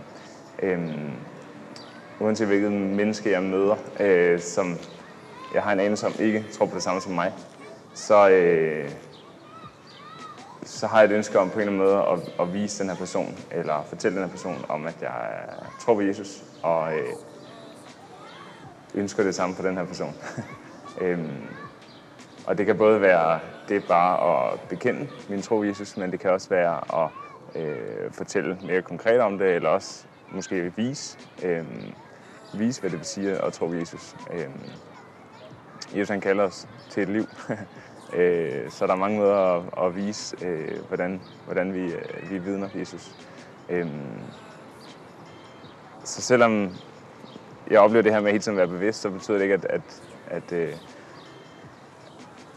Øh, 0.63 1.11
uanset 2.19 2.47
hvilket 2.47 2.71
menneske 2.71 3.31
jeg 3.31 3.43
møder, 3.43 3.75
øh, 3.99 4.39
som 4.39 4.77
jeg 5.53 5.63
har 5.63 5.71
en 5.73 5.79
anelse 5.79 6.07
om 6.07 6.13
ikke 6.19 6.45
tror 6.51 6.65
på 6.65 6.75
det 6.75 6.83
samme 6.83 7.01
som 7.01 7.11
mig, 7.11 7.33
så, 7.93 8.29
øh, 8.29 8.89
så 10.63 10.87
har 10.87 11.01
jeg 11.01 11.05
et 11.05 11.15
ønske 11.15 11.39
om 11.39 11.49
på 11.49 11.59
en 11.59 11.67
eller 11.67 11.71
anden 11.71 11.87
måde 11.87 12.05
at, 12.07 12.47
at 12.47 12.53
vise 12.53 12.83
den 12.83 12.89
her 12.89 12.97
person, 12.97 13.37
eller 13.51 13.83
fortælle 13.83 14.15
den 14.15 14.25
her 14.25 14.31
person 14.31 14.65
om, 14.69 14.85
at 14.85 15.01
jeg 15.01 15.31
øh, 15.31 15.65
tror 15.79 15.93
på 15.93 16.01
Jesus, 16.01 16.43
og 16.61 16.97
øh, 16.97 17.15
ønsker 18.93 19.23
det 19.23 19.35
samme 19.35 19.55
for 19.55 19.63
den 19.63 19.77
her 19.77 19.85
person. 19.85 20.15
øhm, 21.01 21.47
og 22.47 22.57
det 22.57 22.65
kan 22.65 22.77
både 22.77 23.01
være 23.01 23.39
det 23.69 23.83
bare 23.83 24.51
at 24.53 24.59
bekende 24.59 25.07
min 25.29 25.41
tro 25.41 25.55
på 25.55 25.63
Jesus, 25.63 25.97
men 25.97 26.11
det 26.11 26.19
kan 26.19 26.31
også 26.31 26.49
være 26.49 27.03
at 27.03 27.09
øh, 27.61 28.11
fortælle 28.11 28.57
mere 28.63 28.81
konkret 28.81 29.19
om 29.19 29.37
det, 29.37 29.55
eller 29.55 29.69
også 29.69 30.05
måske 30.31 30.75
vise, 30.75 31.17
øh, 31.43 31.65
vise 32.53 32.81
hvad 32.81 32.89
det 32.89 32.99
vil 32.99 33.07
sige 33.07 33.45
at 33.45 33.53
tro 33.53 33.67
på 33.67 33.73
Jesus. 33.73 34.15
Øh, 34.31 34.49
Jesus 35.95 36.09
han 36.09 36.21
kalder 36.21 36.43
os 36.43 36.67
til 36.89 37.03
et 37.03 37.09
liv, 37.09 37.25
øh, 38.17 38.69
så 38.69 38.87
der 38.87 38.93
er 38.93 38.97
mange 38.97 39.17
måder 39.17 39.35
at, 39.35 39.85
at 39.85 39.95
vise, 39.95 40.45
øh, 40.45 40.79
hvordan, 40.87 41.21
hvordan 41.45 41.73
vi, 41.73 41.79
øh, 41.79 42.31
vi 42.31 42.37
vidner 42.37 42.69
Jesus. 42.75 43.15
Øh, 43.69 43.87
så 46.03 46.21
selvom 46.21 46.69
jeg 47.71 47.79
oplever 47.79 48.03
det 48.03 48.13
her 48.13 48.19
med 48.19 48.31
hele 48.31 48.41
tiden 48.41 48.59
at 48.59 48.69
være 48.69 48.79
bevidst, 48.79 49.01
så 49.01 49.09
betyder 49.09 49.37
det 49.37 49.43
ikke, 49.43 49.53
at, 49.53 49.65
at, 49.65 50.01
at, 50.27 50.51
øh, 50.51 50.73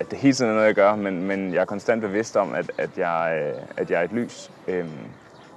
at 0.01 0.11
det 0.11 0.19
hele 0.19 0.35
tiden 0.35 0.51
er 0.51 0.55
noget, 0.55 0.67
jeg 0.67 0.75
gør, 0.75 0.97
men, 0.97 1.23
men 1.23 1.55
jeg 1.55 1.61
er 1.61 1.65
konstant 1.65 2.01
bevidst 2.01 2.37
om, 2.37 2.55
at, 2.55 2.73
at, 2.79 2.91
jeg, 2.99 3.43
øh, 3.43 3.63
at 3.77 3.91
jeg 3.91 4.01
er 4.01 4.05
et 4.05 4.13
lys, 4.13 4.51
øh, 4.69 4.87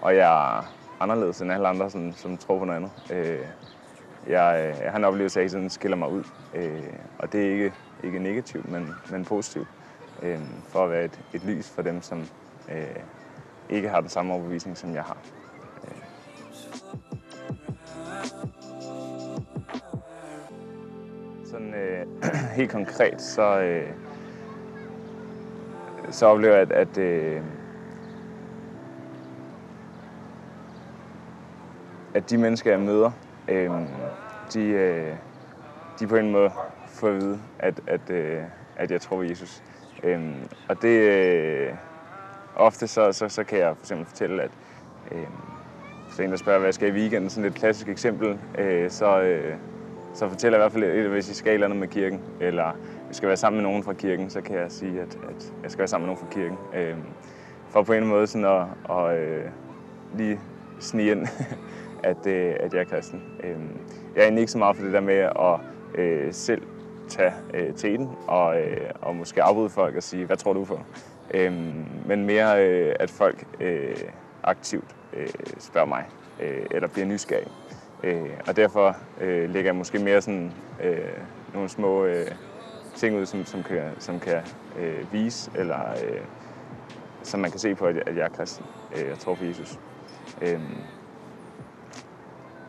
og 0.02 0.16
jeg 0.16 0.58
er 0.58 0.74
anderledes 1.00 1.42
end 1.42 1.52
alle 1.52 1.68
andre, 1.68 1.90
som, 1.90 2.14
som 2.14 2.38
tror 2.38 2.60
på 2.60 2.66
noget 2.66 2.78
andet. 2.78 2.92
Øh, 3.12 3.46
jeg, 4.30 4.60
øh, 4.60 4.84
jeg 4.84 4.92
har 4.92 4.98
en 4.98 5.06
oplevelse 5.06 5.40
af, 5.40 5.44
at 5.44 5.54
jeg 5.54 5.72
skiller 5.72 5.98
mig 5.98 6.10
ud, 6.10 6.24
øh, 6.56 6.94
og 7.20 7.32
det 7.32 7.48
er 7.48 7.52
ikke, 7.52 7.74
ikke 8.04 8.20
negativt, 8.20 8.72
men, 8.72 8.90
men 9.12 9.26
positivt, 9.26 9.68
øh, 10.22 10.40
for 10.68 10.84
at 10.84 10.92
være 10.92 11.06
et, 11.06 11.20
et 11.34 11.46
lys 11.46 11.70
for 11.70 11.82
dem, 11.82 12.02
som 12.02 12.24
øh, 12.72 12.96
ikke 13.70 13.90
har 13.90 14.00
den 14.02 14.10
samme 14.10 14.34
overbevisning, 14.34 14.78
som 14.78 14.94
jeg 14.96 15.04
har. 15.04 15.18
Øh. 15.84 15.98
Sådan 21.46 21.74
øh, 21.74 22.06
helt 22.58 22.72
konkret, 22.72 23.22
så, 23.22 23.60
øh, 23.60 23.90
så 26.10 26.26
oplever 26.26 26.54
jeg, 26.54 26.62
at, 26.62 26.72
at 26.72 26.98
øh, 26.98 27.42
at 32.14 32.30
de 32.30 32.38
mennesker, 32.38 32.72
jeg 32.72 32.80
møder, 32.80 33.12
øh, 33.48 33.72
de, 34.54 34.64
øh, 34.64 35.16
de 36.00 36.08
på 36.08 36.16
en 36.16 36.32
måde 36.32 36.52
får 36.88 37.08
at 37.08 37.16
vide, 37.16 37.40
at, 37.60 37.80
at, 37.88 38.10
øh, 38.10 38.44
at 38.76 38.92
jeg 38.92 39.02
tror 39.02 39.16
på 39.16 39.24
Jesus. 39.24 39.64
Øh, 40.04 40.36
og 40.70 40.82
det 40.82 41.00
øh, 41.00 41.74
ofte 42.56 42.88
så, 42.88 43.12
så, 43.12 43.30
så 43.30 43.44
kan 43.44 43.60
jeg 43.60 43.76
for 43.78 43.84
eksempel 43.84 44.06
fortælle, 44.06 44.44
at 44.44 44.52
øh, 45.12 45.28
så 46.10 46.24
en, 46.24 46.32
der 46.32 46.38
spørger, 46.38 46.60
hvad 46.60 46.68
jeg 46.68 46.74
skal 46.74 46.90
i 46.90 46.92
weekenden, 46.92 47.30
sådan 47.30 47.50
et 47.50 47.56
klassisk 47.56 47.90
eksempel, 47.90 48.40
øh, 48.58 48.92
så, 48.92 49.22
øh, 49.22 49.56
så 50.14 50.30
fortæller 50.30 50.58
jeg 50.58 50.62
i 50.62 50.64
hvert 50.64 50.72
fald, 50.72 51.06
at 51.06 51.10
hvis 51.10 51.30
I 51.30 51.34
skal 51.34 51.50
et 51.50 51.54
eller 51.54 51.68
andet 51.68 51.80
med 51.80 51.88
kirken, 51.88 52.22
eller 52.40 52.78
vi 53.08 53.14
skal 53.14 53.28
være 53.28 53.38
sammen 53.38 53.62
med 53.62 53.70
nogen 53.70 53.84
fra 53.84 53.94
kirken, 53.94 54.30
så 54.30 54.42
kan 54.42 54.56
jeg 54.56 54.72
sige, 54.72 55.02
at, 55.02 55.18
at 55.30 55.54
jeg 55.64 55.72
skal 55.72 55.80
være 55.80 55.88
sammen 55.88 56.08
med 56.08 56.16
nogen 56.16 56.28
fra 56.28 56.34
kirken. 56.34 56.58
Øh, 56.76 56.98
for 57.70 57.84
på 57.84 57.94
en 57.94 58.06
måde 58.06 58.28
sådan 58.28 58.46
at, 58.46 58.96
at 58.98 59.20
øh, 59.20 59.46
lige 60.18 60.40
snige 60.80 61.12
ind, 61.12 61.28
at, 62.12 62.28
øh, 62.28 62.56
at 62.60 62.74
jeg 62.74 62.80
er 62.80 62.86
kristen. 62.86 63.24
Øh, 63.44 63.56
jeg 64.20 64.26
er 64.26 64.28
egentlig 64.28 64.42
ikke 64.42 64.52
så 64.52 64.58
meget 64.58 64.76
for 64.76 64.84
det 64.84 64.94
der 64.94 65.02
med 65.02 65.16
at 65.16 65.60
øh, 65.96 66.34
selv 66.34 66.62
tage 67.08 67.34
øh, 67.54 67.76
teten 67.76 68.10
og, 68.28 68.62
øh, 68.62 68.90
og 69.02 69.16
måske 69.16 69.44
afbryde 69.44 69.70
folk 69.70 69.96
og 69.96 70.04
sige, 70.04 70.26
hvad 70.26 70.38
tror 70.38 70.54
du 70.54 70.66
for? 70.66 70.86
Øhm, 71.34 71.86
men 72.06 72.26
mere, 72.26 72.68
øh, 72.68 72.96
at 73.00 73.12
folk 73.12 73.44
øh, 73.60 73.96
aktivt 74.44 74.96
øh, 75.14 75.28
spørger 75.60 75.88
mig, 75.88 76.06
øh, 76.40 76.66
eller 76.72 76.88
bliver 76.88 77.06
nysgerrige. 77.06 77.52
Øh, 78.04 78.30
og 78.48 78.56
derfor 78.56 78.98
øh, 79.22 79.50
lægger 79.50 79.68
jeg 79.68 79.76
måske 79.76 80.00
mere 80.00 80.22
sådan 80.22 80.52
øh, 80.84 80.98
nogle 81.54 81.70
små 81.70 82.06
øh, 82.06 82.28
ting 82.96 83.18
ud, 83.18 83.26
som, 83.26 83.46
som 83.46 83.64
kan, 83.64 83.84
som 84.00 84.20
kan 84.20 84.42
øh, 84.80 85.14
vise, 85.14 85.52
eller 85.56 85.90
øh, 85.90 86.22
som 87.24 87.40
man 87.40 87.52
kan 87.52 87.60
se 87.60 87.76
på, 87.76 87.86
at 87.86 87.96
jeg, 87.96 88.04
at 88.08 88.16
jeg 88.16 88.24
er 88.26 88.30
kristen. 88.30 88.66
Øh, 88.96 89.08
jeg 89.08 89.18
tror 89.18 89.36
på 89.36 89.46
Jesus. 89.46 89.80
Øh, 90.42 90.60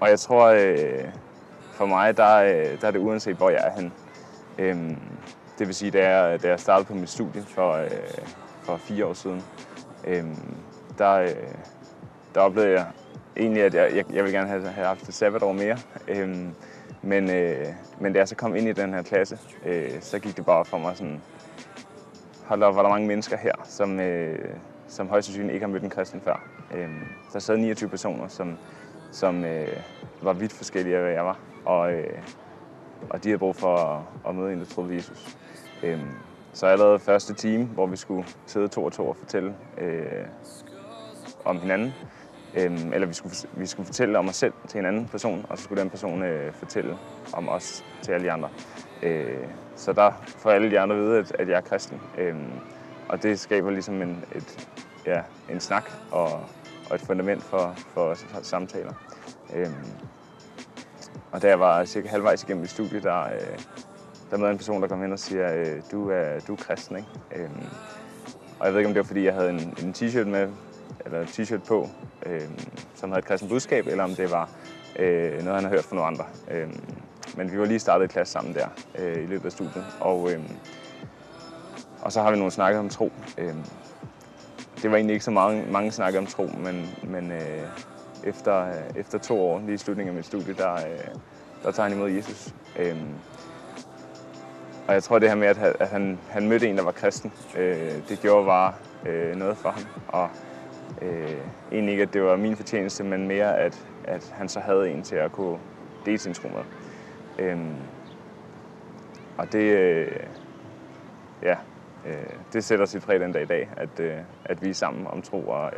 og 0.00 0.08
jeg 0.08 0.18
tror, 0.18 0.46
øh, 0.46 1.04
for 1.80 1.86
mig, 1.86 2.16
der, 2.16 2.36
øh, 2.36 2.80
der 2.80 2.86
er 2.86 2.90
det 2.90 2.98
uanset, 2.98 3.36
hvor 3.36 3.50
jeg 3.50 3.60
er 3.64 3.80
hen. 3.80 3.92
Øhm, 4.58 4.96
det 5.58 5.66
vil 5.66 5.74
sige, 5.74 5.90
da 5.90 6.08
jeg, 6.08 6.42
da 6.42 6.48
jeg 6.48 6.60
startede 6.60 6.86
på 6.86 6.94
mit 6.94 7.08
studie 7.08 7.42
for, 7.42 7.72
øh, 7.72 7.90
for 8.62 8.76
fire 8.76 9.06
år 9.06 9.12
siden, 9.12 9.42
øhm, 10.06 10.36
der, 10.98 11.12
øh, 11.12 11.28
der 12.34 12.40
oplevede 12.40 12.72
jeg 12.72 12.86
egentlig, 13.36 13.62
at 13.62 13.74
jeg, 13.74 13.90
jeg, 13.94 14.04
jeg 14.12 14.24
ville 14.24 14.38
gerne 14.38 14.48
have, 14.48 14.68
have 14.68 14.86
haft 14.86 15.08
et 15.08 15.14
sabbatår 15.14 15.52
mere. 15.52 15.78
Øhm, 16.08 16.54
men, 17.02 17.30
øh, 17.30 17.66
men 18.00 18.12
da 18.12 18.18
jeg 18.18 18.28
så 18.28 18.36
kom 18.36 18.56
ind 18.56 18.68
i 18.68 18.72
den 18.72 18.94
her 18.94 19.02
klasse, 19.02 19.38
øh, 19.66 19.90
så 20.00 20.18
gik 20.18 20.36
det 20.36 20.44
bare 20.44 20.64
for 20.64 20.78
mig 20.78 20.96
sådan, 20.96 21.20
hold 22.44 22.62
op, 22.62 22.76
var 22.76 22.82
der 22.82 22.90
mange 22.90 23.08
mennesker 23.08 23.36
her, 23.36 23.54
som, 23.64 24.00
øh, 24.00 24.38
som 24.88 25.08
højst 25.08 25.26
sandsynligt 25.26 25.54
ikke 25.54 25.66
har 25.66 25.72
mødt 25.72 25.82
en 25.82 25.90
kristen 25.90 26.20
før. 26.20 26.42
Øhm, 26.74 27.04
der 27.32 27.38
sad 27.38 27.56
29 27.56 27.90
personer, 27.90 28.28
som, 28.28 28.58
som 29.12 29.44
øh, 29.44 29.76
var 30.22 30.32
vidt 30.32 30.52
forskellige 30.52 30.96
af, 30.96 31.02
hvad 31.02 31.12
jeg 31.12 31.24
var. 31.24 31.49
Og, 31.64 31.92
øh, 31.92 32.22
og 33.10 33.24
de 33.24 33.28
havde 33.28 33.38
brug 33.38 33.56
for 33.56 33.76
at, 33.76 34.02
at 34.28 34.34
møde 34.34 34.52
en, 34.52 34.58
der 34.58 34.66
troede 34.66 34.94
Jesus. 34.94 35.36
Øhm, 35.82 36.10
så 36.52 36.66
allerede 36.66 36.98
første 36.98 37.34
time, 37.34 37.64
hvor 37.64 37.86
vi 37.86 37.96
skulle 37.96 38.24
sidde 38.46 38.68
to 38.68 38.84
og 38.84 38.92
to 38.92 39.08
og 39.08 39.16
fortælle 39.16 39.54
øh, 39.78 40.26
om 41.44 41.60
hinanden, 41.60 41.94
Øhm, 42.54 42.92
eller 42.92 43.06
vi 43.06 43.14
skulle, 43.14 43.34
vi 43.52 43.66
skulle 43.66 43.86
fortælle 43.86 44.18
om 44.18 44.28
os 44.28 44.36
selv 44.36 44.52
til 44.68 44.78
en 44.78 44.86
anden 44.86 45.08
person, 45.08 45.46
og 45.48 45.58
så 45.58 45.64
skulle 45.64 45.82
den 45.82 45.90
person 45.90 46.22
øh, 46.22 46.52
fortælle 46.52 46.96
om 47.32 47.48
os 47.48 47.84
til 48.02 48.12
alle 48.12 48.26
de 48.26 48.32
andre. 48.32 48.48
Øh, 49.02 49.46
så 49.76 49.92
der 49.92 50.12
får 50.26 50.50
alle 50.50 50.70
de 50.70 50.80
andre 50.80 50.96
at 50.96 51.02
vide, 51.02 51.18
at, 51.18 51.32
at 51.38 51.48
jeg 51.48 51.56
er 51.56 51.60
kristen. 51.60 52.00
Øhm, 52.18 52.50
og 53.08 53.22
det 53.22 53.40
skaber 53.40 53.70
ligesom 53.70 54.02
en, 54.02 54.24
et, 54.34 54.68
ja, 55.06 55.22
en 55.50 55.60
snak 55.60 55.90
og, 56.10 56.32
og 56.90 56.94
et 56.94 57.00
fundament 57.00 57.42
for, 57.42 57.74
for 57.76 58.14
samtaler. 58.42 58.92
Øhm, 59.54 59.74
og 61.32 61.42
da 61.42 61.48
jeg 61.48 61.60
var 61.60 61.84
cirka 61.84 62.08
halvvejs 62.08 62.42
igennem 62.42 62.60
mit 62.60 62.70
studie, 62.70 63.00
der, 63.00 63.24
øh, 63.24 63.58
der 64.30 64.36
mødte 64.36 64.52
en 64.52 64.58
person, 64.58 64.82
der 64.82 64.88
kom 64.88 65.02
hen 65.02 65.12
og 65.12 65.18
siger, 65.18 65.54
øh, 65.54 65.82
du, 65.90 66.10
er, 66.10 66.40
du 66.46 66.52
er 66.52 66.56
kristen, 66.56 66.96
ikke? 66.96 67.08
Øhm, 67.36 67.66
og 68.58 68.66
jeg 68.66 68.72
ved 68.72 68.80
ikke, 68.80 68.88
om 68.88 68.94
det 68.94 69.00
var, 69.00 69.06
fordi 69.06 69.24
jeg 69.24 69.34
havde 69.34 69.50
en, 69.50 69.74
en 69.82 69.94
t-shirt 69.96 70.24
med, 70.24 70.48
eller 71.04 71.24
t-shirt 71.24 71.66
på, 71.68 71.88
øh, 72.26 72.48
som 72.94 73.10
havde 73.10 73.18
et 73.18 73.24
kristent 73.24 73.50
budskab, 73.50 73.86
eller 73.86 74.04
om 74.04 74.14
det 74.14 74.30
var 74.30 74.48
øh, 74.98 75.32
noget, 75.32 75.44
han 75.44 75.54
havde 75.54 75.68
hørt 75.68 75.84
fra 75.84 75.96
nogle 75.96 76.06
andre. 76.06 76.24
Øh, 76.50 76.68
men 77.36 77.52
vi 77.52 77.58
var 77.58 77.64
lige 77.64 77.78
startet 77.78 78.04
i 78.04 78.08
klasse 78.08 78.32
sammen 78.32 78.54
der 78.54 78.66
øh, 78.98 79.22
i 79.22 79.26
løbet 79.26 79.44
af 79.44 79.52
studiet, 79.52 79.84
og, 80.00 80.32
øh, 80.32 80.40
og 82.02 82.12
så 82.12 82.22
har 82.22 82.30
vi 82.30 82.36
nogle 82.36 82.52
snakket 82.52 82.78
om 82.78 82.88
tro. 82.88 83.12
Øh, 83.38 83.54
det 84.82 84.90
var 84.90 84.96
egentlig 84.96 85.14
ikke 85.14 85.24
så 85.24 85.30
mange, 85.30 85.72
mange 85.72 85.92
snakke 85.92 86.18
om 86.18 86.26
tro, 86.26 86.50
men, 86.58 86.90
men 87.02 87.32
øh, 87.32 87.62
efter, 88.24 88.66
øh, 88.66 89.00
efter 89.00 89.18
to 89.18 89.40
år, 89.40 89.60
lige 89.60 89.74
i 89.74 89.76
slutningen 89.76 90.08
af 90.08 90.16
mit 90.16 90.26
studie, 90.26 90.54
der, 90.54 90.74
øh, 90.74 91.14
der 91.62 91.70
tager 91.70 91.88
han 91.88 91.96
imod 91.98 92.10
Jesus. 92.10 92.54
Øhm, 92.78 93.14
og 94.88 94.94
jeg 94.94 95.02
tror, 95.02 95.18
det 95.18 95.28
her 95.28 95.36
med, 95.36 95.46
at, 95.46 95.58
at 95.58 95.88
han, 95.88 96.18
han 96.30 96.48
mødte 96.48 96.68
en, 96.68 96.76
der 96.76 96.82
var 96.82 96.92
kristen, 96.92 97.32
øh, 97.58 98.08
det 98.08 98.20
gjorde 98.22 98.46
bare 98.46 98.74
øh, 99.06 99.36
noget 99.36 99.56
for 99.56 99.68
ham. 99.68 99.82
Og 100.08 100.28
øh, 101.02 101.38
egentlig 101.72 101.92
ikke, 101.92 102.02
at 102.02 102.12
det 102.12 102.22
var 102.22 102.36
min 102.36 102.56
fortjeneste, 102.56 103.04
men 103.04 103.28
mere, 103.28 103.58
at, 103.58 103.86
at 104.04 104.34
han 104.36 104.48
så 104.48 104.60
havde 104.60 104.90
en 104.90 105.02
til 105.02 105.16
at 105.16 105.32
kunne 105.32 105.58
dele 106.06 106.18
sin 106.18 106.34
tro 106.34 106.48
med. 106.48 106.64
Øhm, 107.46 107.74
og 109.38 109.52
det, 109.52 109.76
øh, 109.76 110.20
ja, 111.42 111.56
øh, 112.06 112.32
det 112.52 112.64
sætter 112.64 112.86
sit 112.86 113.02
præg 113.02 113.20
den 113.20 113.32
dag 113.32 113.42
i 113.42 113.46
dag, 113.46 113.68
at, 113.76 114.00
øh, 114.00 114.16
at 114.44 114.62
vi 114.62 114.70
er 114.70 114.74
sammen 114.74 115.06
om 115.06 115.22
tro, 115.22 115.48
og 115.48 115.72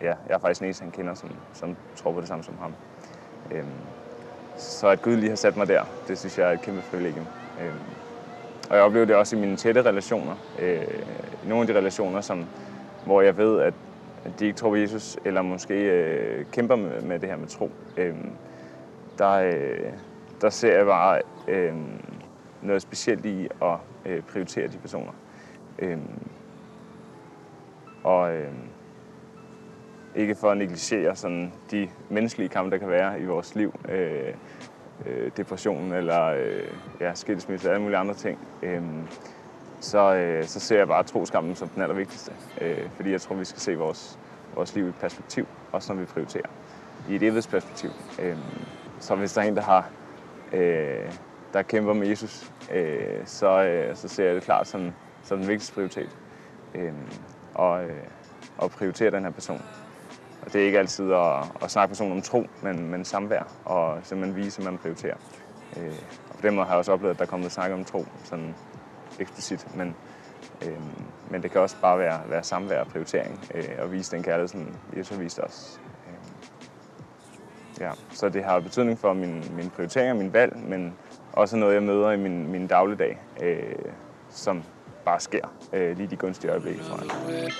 ja, 0.00 0.14
jeg 0.28 0.34
er 0.34 0.38
faktisk 0.38 0.60
den 0.60 0.66
eneste, 0.66 0.82
han 0.82 0.92
kender, 0.92 1.14
som, 1.14 1.30
som 1.52 1.76
tror 1.96 2.12
på 2.12 2.20
det 2.20 2.28
samme 2.28 2.44
som 2.44 2.58
ham. 2.58 2.74
Øhm, 3.50 3.66
så 4.56 4.88
at 4.88 5.02
Gud 5.02 5.16
lige 5.16 5.28
har 5.28 5.36
sat 5.36 5.56
mig 5.56 5.68
der, 5.68 5.84
det 6.08 6.18
synes 6.18 6.38
jeg 6.38 6.48
er 6.48 6.52
et 6.52 6.62
kæmpe 6.62 6.82
privilegium. 6.90 7.26
Øhm, 7.60 7.78
og 8.70 8.76
jeg 8.76 8.84
oplever 8.84 9.06
det 9.06 9.16
også 9.16 9.36
i 9.36 9.38
mine 9.38 9.56
tætte 9.56 9.82
relationer. 9.82 10.36
Øh, 10.58 10.86
nogle 11.44 11.60
af 11.62 11.66
de 11.66 11.78
relationer, 11.78 12.20
som, 12.20 12.46
hvor 13.04 13.22
jeg 13.22 13.36
ved, 13.36 13.60
at 13.60 13.74
de 14.38 14.46
ikke 14.46 14.56
tror 14.56 14.68
på 14.68 14.76
Jesus, 14.76 15.18
eller 15.24 15.42
måske 15.42 15.74
øh, 15.74 16.44
kæmper 16.52 16.76
med, 16.76 17.02
med 17.02 17.18
det 17.18 17.28
her 17.28 17.36
med 17.36 17.48
tro. 17.48 17.70
Øh, 17.96 18.16
der, 19.18 19.32
øh, 19.32 19.92
der 20.40 20.50
ser 20.50 20.76
jeg 20.76 20.86
bare 20.86 21.20
øh, 21.48 21.74
noget 22.62 22.82
specielt 22.82 23.26
i 23.26 23.48
at 23.62 23.76
øh, 24.06 24.22
prioritere 24.22 24.68
de 24.68 24.78
personer. 24.78 25.12
Øh, 25.78 25.98
og 28.04 28.34
øh, 28.34 28.52
ikke 30.16 30.34
for 30.34 30.50
at 30.50 30.56
negligere 30.56 31.16
sådan 31.16 31.52
de 31.70 31.88
menneskelige 32.10 32.48
kampe, 32.48 32.70
der 32.70 32.78
kan 32.78 32.88
være 32.88 33.20
i 33.20 33.24
vores 33.24 33.54
liv. 33.54 33.74
Øh, 33.88 34.34
øh, 35.06 35.30
depression 35.36 35.92
eller 35.92 36.24
øh, 36.24 36.68
ja, 37.00 37.14
skilsmisse 37.14 37.68
og 37.68 37.72
alle 37.72 37.82
mulige 37.82 37.98
andre 37.98 38.14
ting. 38.14 38.38
Øh, 38.62 38.82
så, 39.80 40.14
øh, 40.14 40.44
så 40.44 40.60
ser 40.60 40.78
jeg 40.78 40.88
bare 40.88 41.02
troskampen 41.02 41.54
som 41.54 41.68
den 41.68 41.82
allervigtigste. 41.82 42.32
Øh, 42.60 42.88
fordi 42.96 43.10
jeg 43.10 43.20
tror, 43.20 43.36
vi 43.36 43.44
skal 43.44 43.60
se 43.60 43.78
vores, 43.78 44.18
vores 44.54 44.74
liv 44.74 44.88
i 44.88 44.92
perspektiv, 44.92 45.46
også 45.72 45.92
når 45.92 46.00
vi 46.00 46.06
prioriterer. 46.06 46.48
I 47.08 47.14
et 47.14 47.22
evighedsperspektiv. 47.22 47.90
Øh, 48.22 48.36
så 49.00 49.14
hvis 49.14 49.32
der 49.32 49.42
er 49.42 49.46
en, 49.46 49.56
der 49.56 49.62
har 49.62 49.90
øh, 50.52 51.12
der 51.52 51.62
kæmper 51.62 51.92
med 51.92 52.06
Jesus, 52.06 52.52
øh, 52.72 53.20
så, 53.24 53.62
øh, 53.64 53.96
så 53.96 54.08
ser 54.08 54.24
jeg 54.24 54.34
det 54.34 54.42
klart 54.42 54.66
som, 54.66 54.92
som 55.22 55.38
den 55.38 55.48
vigtigste 55.48 55.74
prioritet. 55.74 56.16
Øh, 56.74 56.92
og, 57.54 57.84
øh, 57.84 58.04
og 58.58 58.70
prioritere 58.70 59.10
den 59.10 59.24
her 59.24 59.30
person. 59.30 59.62
Og 60.42 60.52
det 60.52 60.60
er 60.62 60.66
ikke 60.66 60.78
altid 60.78 61.12
at, 61.12 61.44
at 61.62 61.70
snakke 61.70 61.90
personen 61.90 62.12
om 62.12 62.22
tro, 62.22 62.46
men, 62.62 62.90
men 62.90 63.04
samvær, 63.04 63.42
og 63.64 63.98
simpelthen 64.02 64.44
vise, 64.44 64.60
at 64.60 64.64
man 64.64 64.78
prioriterer. 64.78 65.16
Øh, 65.76 65.92
og 66.30 66.36
på 66.36 66.42
den 66.42 66.54
måde 66.54 66.66
har 66.66 66.72
jeg 66.72 66.78
også 66.78 66.92
oplevet, 66.92 67.14
at 67.14 67.18
der 67.18 67.24
er 67.24 67.28
kommet 67.28 67.52
snak 67.52 67.70
om 67.70 67.84
tro, 67.84 68.06
sådan 68.24 68.54
eksplicit, 69.20 69.76
men, 69.76 69.96
øh, 70.66 70.78
men 71.30 71.42
det 71.42 71.50
kan 71.50 71.60
også 71.60 71.76
bare 71.82 71.98
være, 71.98 72.20
være 72.28 72.42
samvær 72.42 72.80
og 72.80 72.86
prioritering, 72.86 73.40
øh, 73.54 73.68
og 73.78 73.92
vise 73.92 74.16
den 74.16 74.22
kærlighed, 74.22 74.48
som 74.48 74.68
Jesus 74.96 75.16
har 75.16 75.22
vist 75.22 75.40
os. 75.40 75.80
Øh, 76.08 76.14
ja. 77.80 77.90
Så 78.10 78.28
det 78.28 78.44
har 78.44 78.60
betydning 78.60 78.98
for 78.98 79.12
min, 79.12 79.44
min 79.56 79.70
prioritering 79.70 80.10
og 80.10 80.16
min 80.16 80.32
valg, 80.32 80.56
men 80.56 80.94
også 81.32 81.56
noget, 81.56 81.74
jeg 81.74 81.82
møder 81.82 82.10
i 82.10 82.16
min, 82.16 82.52
min 82.52 82.66
dagligdag, 82.66 83.18
øh, 83.42 83.74
som 84.30 84.62
bare 85.04 85.20
sker 85.20 85.54
øh, 85.72 85.96
lige 85.96 86.06
de 86.06 86.16
gunstige 86.16 86.50
øjeblikke, 86.50 86.82
tror 86.82 86.98
jeg. 87.02 87.52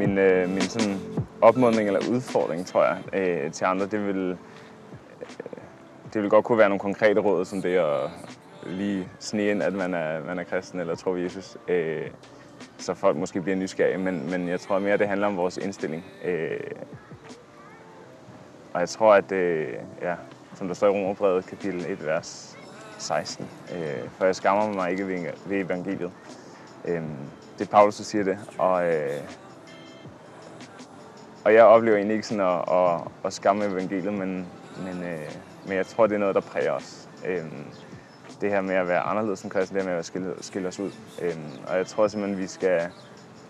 Min, 0.00 0.18
øh, 0.18 0.48
min 0.48 0.60
sådan 0.60 0.98
opmådning 1.40 1.86
eller 1.86 2.00
udfordring, 2.10 2.66
tror 2.66 2.84
jeg, 2.84 2.98
øh, 3.12 3.52
til 3.52 3.64
andre, 3.64 3.86
det 3.86 4.06
vil, 4.06 4.16
øh, 4.16 4.36
det 6.14 6.22
vil 6.22 6.30
godt 6.30 6.44
kunne 6.44 6.58
være 6.58 6.68
nogle 6.68 6.80
konkrete 6.80 7.20
råd, 7.20 7.44
som 7.44 7.62
det 7.62 7.76
at 7.76 8.10
lige 8.66 9.08
snige 9.18 9.50
ind, 9.50 9.62
at 9.62 9.72
man 9.72 9.94
er, 9.94 10.24
man 10.24 10.38
er 10.38 10.44
kristen 10.44 10.80
eller 10.80 10.94
tror 10.94 11.16
Jesus, 11.16 11.56
øh, 11.68 12.06
så 12.78 12.94
folk 12.94 13.16
måske 13.16 13.40
bliver 13.40 13.56
nysgerrige, 13.56 13.98
men, 13.98 14.30
men 14.30 14.48
jeg 14.48 14.60
tror 14.60 14.78
mere, 14.78 14.96
det 14.96 15.08
handler 15.08 15.26
om 15.26 15.36
vores 15.36 15.56
indstilling. 15.56 16.04
Øh, 16.24 16.60
og 18.72 18.80
jeg 18.80 18.88
tror, 18.88 19.14
at 19.14 19.32
øh, 19.32 19.68
ja, 20.02 20.14
som 20.54 20.66
der 20.66 20.74
står 20.74 20.86
i 20.86 20.90
Romerbrevet, 20.90 21.46
kapitel 21.46 21.86
1, 21.88 22.06
vers 22.06 22.58
16, 22.98 23.48
øh, 23.74 24.08
for 24.10 24.24
jeg 24.24 24.36
skammer 24.36 24.72
mig 24.72 24.90
ikke 24.90 25.06
ved, 25.06 25.26
ved 25.46 25.64
evangeliet. 25.64 26.12
Øh, 26.84 27.02
det 27.58 27.66
er 27.66 27.70
Paulus, 27.70 27.96
der 27.96 28.04
siger 28.04 28.24
det, 28.24 28.38
og, 28.58 28.86
øh, 28.86 29.20
og 31.50 31.54
jeg 31.54 31.64
oplever 31.64 31.96
egentlig 31.96 32.14
ikke 32.14 32.26
sådan 32.26 32.46
at, 32.46 32.74
at, 32.76 33.00
at 33.24 33.32
skamme 33.32 33.64
evangeliet, 33.64 34.12
men, 34.12 34.46
men, 34.84 35.02
øh, 35.04 35.30
men 35.66 35.76
jeg 35.76 35.86
tror, 35.86 36.06
det 36.06 36.14
er 36.14 36.18
noget, 36.18 36.34
der 36.34 36.40
præger 36.40 36.72
os. 36.72 37.08
Øhm, 37.26 37.64
det 38.40 38.50
her 38.50 38.60
med 38.60 38.74
at 38.74 38.88
være 38.88 39.00
anderledes 39.00 39.38
som 39.38 39.50
kristen, 39.50 39.76
det 39.76 39.84
her 39.84 39.90
med 39.90 39.98
at 39.98 40.04
skille, 40.04 40.34
skille 40.40 40.68
os 40.68 40.80
ud. 40.80 40.90
Øhm, 41.22 41.50
og 41.68 41.76
jeg 41.76 41.86
tror 41.86 42.08
simpelthen, 42.08 42.42
vi 42.42 42.46
skal, 42.46 42.90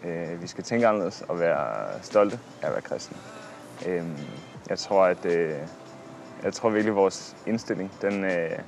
øh, 0.05 0.43
vi 0.43 0.47
skal 0.47 0.65
tænke 0.65 0.87
anderledes 0.87 1.23
og 1.29 1.41
være 1.41 2.03
stolte 2.03 2.39
af 2.63 2.67
at 2.67 2.73
være 2.73 2.83
kristen. 2.83 3.17
Øhm, 3.87 4.17
jeg 4.69 4.79
tror, 4.79 5.05
at 5.05 5.25
øh, 5.25 5.55
jeg 6.43 6.53
tror 6.53 6.71
virkelig, 6.71 6.91
at 6.91 6.97
vores 6.97 7.37
indstilling, 7.47 7.93
den, 8.03 8.25
øh, 8.25 8.59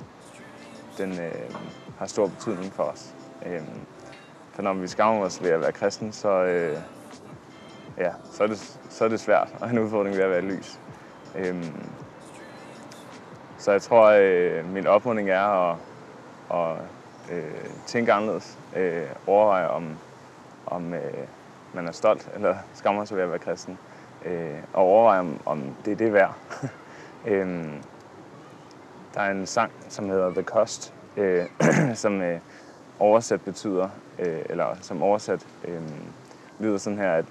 den 0.97 1.11
øh, 1.11 1.55
har 1.99 2.05
stor 2.05 2.27
betydning 2.27 2.73
for 2.73 2.83
os. 2.83 3.13
Øhm, 3.45 3.79
for 4.51 4.61
når 4.61 4.73
vi 4.73 4.87
skammer 4.87 5.25
os 5.25 5.43
ved 5.43 5.49
at 5.49 5.61
være 5.61 5.71
kristen, 5.71 6.11
så, 6.11 6.29
øh, 6.29 6.77
ja, 7.97 8.11
så, 8.31 8.43
er 8.43 8.47
det, 8.47 8.79
så 8.89 9.05
er 9.05 9.09
det 9.09 9.19
svært, 9.19 9.55
og 9.61 9.69
en 9.69 9.79
udfordring 9.79 10.15
ved 10.15 10.23
at 10.23 10.29
være 10.29 10.41
lys. 10.41 10.79
Øhm, 11.35 11.83
så 13.57 13.71
jeg 13.71 13.81
tror, 13.81 14.05
øh, 14.19 14.73
min 14.73 14.87
opmuntring 14.87 15.29
er 15.29 15.71
at, 15.71 15.77
at 16.53 16.77
øh, 17.31 17.65
tænke 17.85 18.13
anderledes. 18.13 18.57
Øh, 18.75 19.07
overveje, 19.27 19.67
om, 19.67 19.97
om 20.65 20.93
øh, 20.93 21.27
man 21.73 21.87
er 21.87 21.91
stolt 21.91 22.29
eller 22.35 22.55
skammer 22.73 23.05
sig 23.05 23.17
ved 23.17 23.23
at 23.23 23.29
være 23.29 23.39
kristen. 23.39 23.77
Øh, 24.25 24.57
og 24.73 24.83
overveje, 24.83 25.19
om, 25.19 25.39
om 25.45 25.75
det 25.85 25.91
er 25.91 25.95
det 25.95 26.13
værd. 26.13 26.35
øhm, 27.27 27.83
der 29.13 29.21
er 29.21 29.31
en 29.31 29.45
sang, 29.45 29.71
som 29.89 30.09
hedder 30.09 30.29
The 30.29 30.43
Cost, 30.43 30.93
øh, 31.17 31.45
som 31.93 32.21
øh, 32.21 32.39
oversat 32.99 33.41
betyder, 33.41 33.89
øh, 34.19 34.41
eller 34.49 34.75
som 34.81 35.03
oversat 35.03 35.47
øh, 35.63 35.81
lyder 36.59 36.77
sådan 36.77 36.99
her, 36.99 37.11
at, 37.11 37.25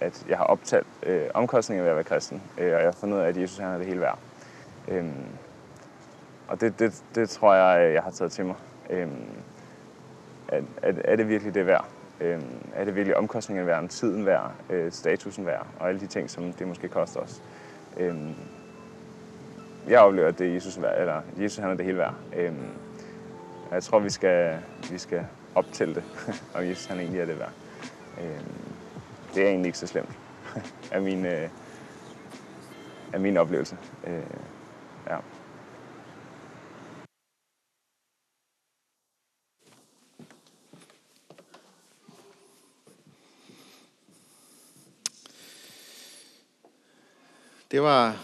at 0.00 0.26
jeg 0.28 0.36
har 0.36 0.44
optalt 0.44 0.86
øh, 1.02 1.26
omkostninger 1.34 1.82
ved 1.82 1.90
at 1.90 1.96
være 1.96 2.04
kristen, 2.04 2.42
øh, 2.58 2.74
og 2.74 2.78
jeg 2.78 2.86
har 2.86 2.92
fundet 2.92 3.16
ud 3.16 3.22
af, 3.22 3.28
at 3.28 3.36
Jesus 3.36 3.58
han 3.58 3.68
er 3.68 3.78
det 3.78 3.86
hele 3.86 4.00
værd. 4.00 4.18
Øhm, 4.88 5.24
og 6.48 6.60
det, 6.60 6.78
det, 6.78 7.02
det 7.14 7.30
tror 7.30 7.54
jeg, 7.54 7.86
øh, 7.86 7.94
jeg 7.94 8.02
har 8.02 8.10
taget 8.10 8.32
til 8.32 8.46
mig. 8.46 8.56
Øhm, 8.90 9.26
er, 10.48 10.62
er, 10.82 10.92
er 11.04 11.16
det 11.16 11.28
virkelig 11.28 11.54
det 11.54 11.66
værd? 11.66 11.84
Øhm, 12.20 12.42
er 12.74 12.84
det 12.84 12.94
virkelig 12.94 13.16
omkostningen 13.16 13.66
værd, 13.66 13.88
tiden 13.88 14.26
værd, 14.26 14.52
øh, 14.70 14.92
statusen 14.92 15.46
værd, 15.46 15.66
og 15.80 15.88
alle 15.88 16.00
de 16.00 16.06
ting, 16.06 16.30
som 16.30 16.52
det 16.52 16.68
måske 16.68 16.88
koster 16.88 17.20
os? 17.20 17.42
Øhm, 17.96 18.34
jeg 19.88 20.00
oplever, 20.00 20.28
at 20.28 20.38
det 20.38 20.48
er 20.48 20.54
Jesus 20.54 20.82
værd, 20.82 21.00
eller 21.00 21.22
Jesus 21.38 21.58
han 21.58 21.70
er 21.70 21.74
det 21.74 21.84
hele 21.84 21.98
værd. 21.98 22.14
Øhm, 22.36 22.68
jeg 23.72 23.82
tror, 23.82 23.98
vi 23.98 24.10
skal, 24.10 24.58
vi 24.90 24.98
skal 24.98 25.26
optælle 25.54 25.94
det, 25.94 26.04
om 26.54 26.64
Jesus 26.64 26.86
han 26.86 26.98
egentlig 26.98 27.20
er 27.20 27.26
det 27.26 27.38
værd. 27.38 27.52
Øhm, 28.20 28.67
det 29.38 29.46
er 29.46 29.50
egentlig 29.50 29.68
ikke 29.68 29.78
så 29.78 29.86
slemt, 29.86 30.08
af 30.90 31.02
min, 31.08 31.26
øh, 31.26 31.48
af 33.12 33.20
min 33.20 33.36
oplevelse. 33.36 33.76
Øh, 34.06 34.22
ja. 35.10 35.16
Det 47.70 47.82
var 47.82 48.16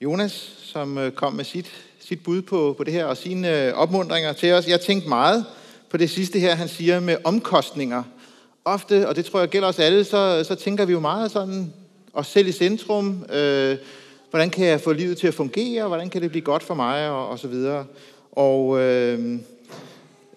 Jonas, 0.00 0.32
som 0.58 0.98
øh, 0.98 1.12
kom 1.12 1.32
med 1.32 1.44
sit, 1.44 1.84
sit 2.00 2.22
bud 2.22 2.42
på, 2.42 2.74
på 2.76 2.84
det 2.84 2.92
her 2.92 3.04
og 3.04 3.16
sine 3.16 3.66
øh, 3.66 3.74
opmundringer 3.74 4.32
til 4.32 4.52
os. 4.52 4.68
Jeg 4.68 4.80
tænkte 4.80 5.08
meget 5.08 5.46
på 5.90 5.96
det 5.96 6.10
sidste 6.10 6.38
her, 6.38 6.54
han 6.54 6.68
siger 6.68 7.00
med 7.00 7.16
omkostninger. 7.24 8.02
Ofte, 8.64 9.08
og 9.08 9.16
det 9.16 9.24
tror 9.24 9.40
jeg 9.40 9.48
gælder 9.48 9.68
os 9.68 9.78
alle, 9.78 10.04
så, 10.04 10.44
så 10.44 10.54
tænker 10.54 10.84
vi 10.84 10.92
jo 10.92 11.00
meget 11.00 11.30
sådan, 11.30 11.72
os 12.12 12.26
selv 12.26 12.48
i 12.48 12.52
centrum. 12.52 13.24
Øh, 13.32 13.76
hvordan 14.30 14.50
kan 14.50 14.66
jeg 14.66 14.80
få 14.80 14.92
livet 14.92 15.18
til 15.18 15.26
at 15.26 15.34
fungere? 15.34 15.88
Hvordan 15.88 16.10
kan 16.10 16.22
det 16.22 16.30
blive 16.30 16.44
godt 16.44 16.62
for 16.62 16.74
mig? 16.74 17.10
Og, 17.10 17.28
og 17.28 17.38
så 17.38 17.48
videre. 17.48 17.84
Og, 18.32 18.80
øh, 18.80 19.38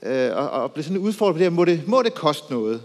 øh, 0.04 0.36
og, 0.36 0.50
og 0.50 0.72
blive 0.72 0.84
sådan 0.84 0.98
udfordret 0.98 1.34
på 1.34 1.38
det 1.38 1.46
her, 1.46 1.50
må 1.50 1.66
det, 1.66 1.88
må 1.88 2.02
det 2.02 2.14
koste 2.14 2.54
noget? 2.54 2.82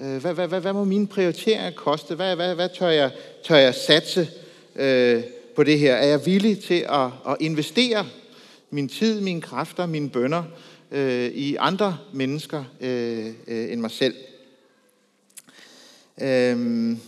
Øh, 0.00 0.16
hvad, 0.16 0.34
hvad, 0.34 0.48
hvad, 0.48 0.60
hvad 0.60 0.72
må 0.72 0.84
mine 0.84 1.06
prioriteringer 1.06 1.70
koste? 1.70 2.14
Hvad, 2.14 2.36
hvad, 2.36 2.54
hvad 2.54 2.68
tør, 2.78 2.88
jeg, 2.88 3.10
tør 3.44 3.56
jeg 3.56 3.74
satse 3.74 4.28
øh, 4.76 5.22
på 5.56 5.62
det 5.62 5.78
her? 5.78 5.94
Er 5.94 6.06
jeg 6.06 6.26
villig 6.26 6.64
til 6.64 6.86
at, 6.88 7.06
at 7.28 7.36
investere 7.40 8.06
min 8.70 8.88
tid, 8.88 9.20
mine 9.20 9.40
kræfter, 9.40 9.86
mine 9.86 10.10
bønder 10.10 10.42
øh, 10.90 11.30
i 11.30 11.56
andre 11.56 11.96
mennesker 12.12 12.64
øh, 12.80 13.26
øh, 13.48 13.72
end 13.72 13.80
mig 13.80 13.90
selv? 13.90 14.14
Øhm, 16.20 17.00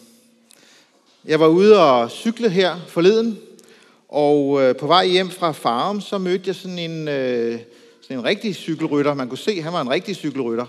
jeg 1.24 1.40
var 1.40 1.46
ude 1.46 1.82
og 1.82 2.10
cykle 2.10 2.48
her 2.48 2.76
forleden, 2.88 3.38
og 4.08 4.62
øh, 4.62 4.76
på 4.76 4.86
vej 4.86 5.06
hjem 5.06 5.30
fra 5.30 5.52
Farum, 5.52 6.00
så 6.00 6.18
mødte 6.18 6.44
jeg 6.46 6.54
sådan 6.54 6.78
en, 6.78 7.08
øh, 7.08 7.58
sådan 8.02 8.18
en 8.18 8.24
rigtig 8.24 8.54
cykelrytter. 8.54 9.14
Man 9.14 9.28
kunne 9.28 9.38
se, 9.38 9.50
at 9.50 9.62
han 9.62 9.72
var 9.72 9.80
en 9.80 9.90
rigtig 9.90 10.16
cykelrytter. 10.16 10.66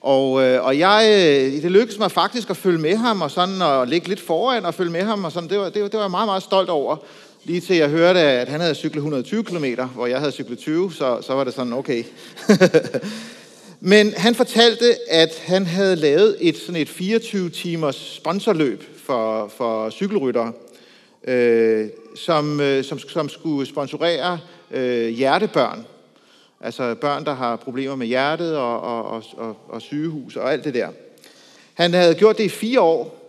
Og, 0.00 0.42
øh, 0.42 0.64
og 0.64 0.78
jeg, 0.78 1.06
øh, 1.08 1.62
det 1.62 1.70
lykkedes 1.70 1.98
mig 1.98 2.10
faktisk 2.10 2.50
at 2.50 2.56
følge 2.56 2.78
med 2.78 2.96
ham, 2.96 3.22
og 3.22 3.30
sådan 3.30 3.62
og 3.62 3.86
ligge 3.86 4.08
lidt 4.08 4.20
foran 4.20 4.66
og 4.66 4.74
følge 4.74 4.92
med 4.92 5.02
ham, 5.02 5.24
og 5.24 5.32
sådan, 5.32 5.48
det, 5.48 5.58
var, 5.58 5.68
det, 5.68 5.82
var, 5.82 5.88
det 5.88 5.96
var 5.96 6.04
jeg 6.04 6.10
meget, 6.10 6.28
meget 6.28 6.42
stolt 6.42 6.70
over. 6.70 6.96
Lige 7.44 7.60
til 7.60 7.76
jeg 7.76 7.88
hørte, 7.88 8.20
at 8.20 8.48
han 8.48 8.60
havde 8.60 8.74
cyklet 8.74 8.96
120 8.96 9.44
km, 9.44 9.64
hvor 9.94 10.06
jeg 10.06 10.18
havde 10.18 10.32
cyklet 10.32 10.58
20, 10.58 10.92
så, 10.92 11.18
så 11.22 11.34
var 11.34 11.44
det 11.44 11.54
sådan, 11.54 11.72
okay. 11.72 12.04
Men 13.86 14.12
han 14.12 14.34
fortalte, 14.34 14.96
at 15.10 15.42
han 15.44 15.66
havde 15.66 15.96
lavet 15.96 16.36
et, 16.40 16.56
sådan 16.56 16.80
et 16.80 16.88
24-timers 16.88 17.96
sponsorløb 17.96 18.82
for, 18.96 19.48
for 19.48 19.90
cykelryttere, 19.90 20.52
øh, 21.24 21.88
som, 22.16 22.60
øh, 22.60 22.84
som, 22.84 22.98
som 22.98 23.28
skulle 23.28 23.66
sponsorere 23.66 24.38
øh, 24.70 25.08
hjertebørn. 25.08 25.86
Altså 26.60 26.94
børn, 26.94 27.24
der 27.24 27.34
har 27.34 27.56
problemer 27.56 27.94
med 27.94 28.06
hjertet 28.06 28.56
og, 28.56 28.80
og, 28.80 29.04
og, 29.04 29.22
og 29.36 29.56
og 29.68 29.82
sygehus 29.82 30.36
og 30.36 30.52
alt 30.52 30.64
det 30.64 30.74
der. 30.74 30.88
Han 31.74 31.94
havde 31.94 32.14
gjort 32.14 32.38
det 32.38 32.44
i 32.44 32.48
fire 32.48 32.80
år, 32.80 33.20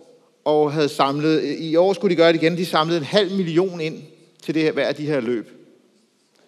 og 0.44 0.72
havde 0.72 0.88
samlet, 0.88 1.56
i 1.58 1.76
år 1.76 1.92
skulle 1.92 2.10
de 2.10 2.16
gøre 2.16 2.32
det 2.32 2.42
igen, 2.42 2.56
de 2.56 2.66
samlede 2.66 2.98
en 2.98 3.04
halv 3.04 3.32
million 3.32 3.80
ind 3.80 4.02
til 4.42 4.54
det 4.54 4.62
her, 4.62 4.72
hver 4.72 4.88
af 4.88 4.94
de 4.94 5.06
her 5.06 5.20
løb. 5.20 5.50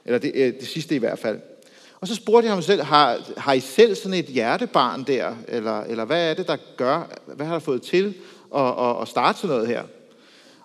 Eller 0.05 0.19
det, 0.19 0.33
øh, 0.35 0.53
det 0.61 0.69
sidste 0.69 0.95
i 0.95 0.99
hvert 0.99 1.19
fald. 1.19 1.39
Og 2.01 2.09
så 2.09 2.15
spurgte 2.15 2.47
jeg 2.47 2.55
ham 2.55 2.63
selv, 2.63 2.83
har, 2.83 3.19
har 3.37 3.53
I 3.53 3.61
selv 3.61 3.95
sådan 3.95 4.15
et 4.15 4.25
hjertebarn 4.25 5.03
der? 5.03 5.35
Eller, 5.49 5.81
eller 5.81 6.05
hvad 6.05 6.31
er 6.31 6.35
det, 6.35 6.47
der 6.47 6.57
gør, 6.77 7.11
hvad 7.27 7.47
har 7.47 7.53
der 7.53 7.61
fået 7.61 7.83
til 7.83 8.15
at, 8.57 8.67
at, 8.81 9.03
at 9.03 9.09
starte 9.09 9.39
sådan 9.39 9.57
noget 9.57 9.69
her? 9.69 9.83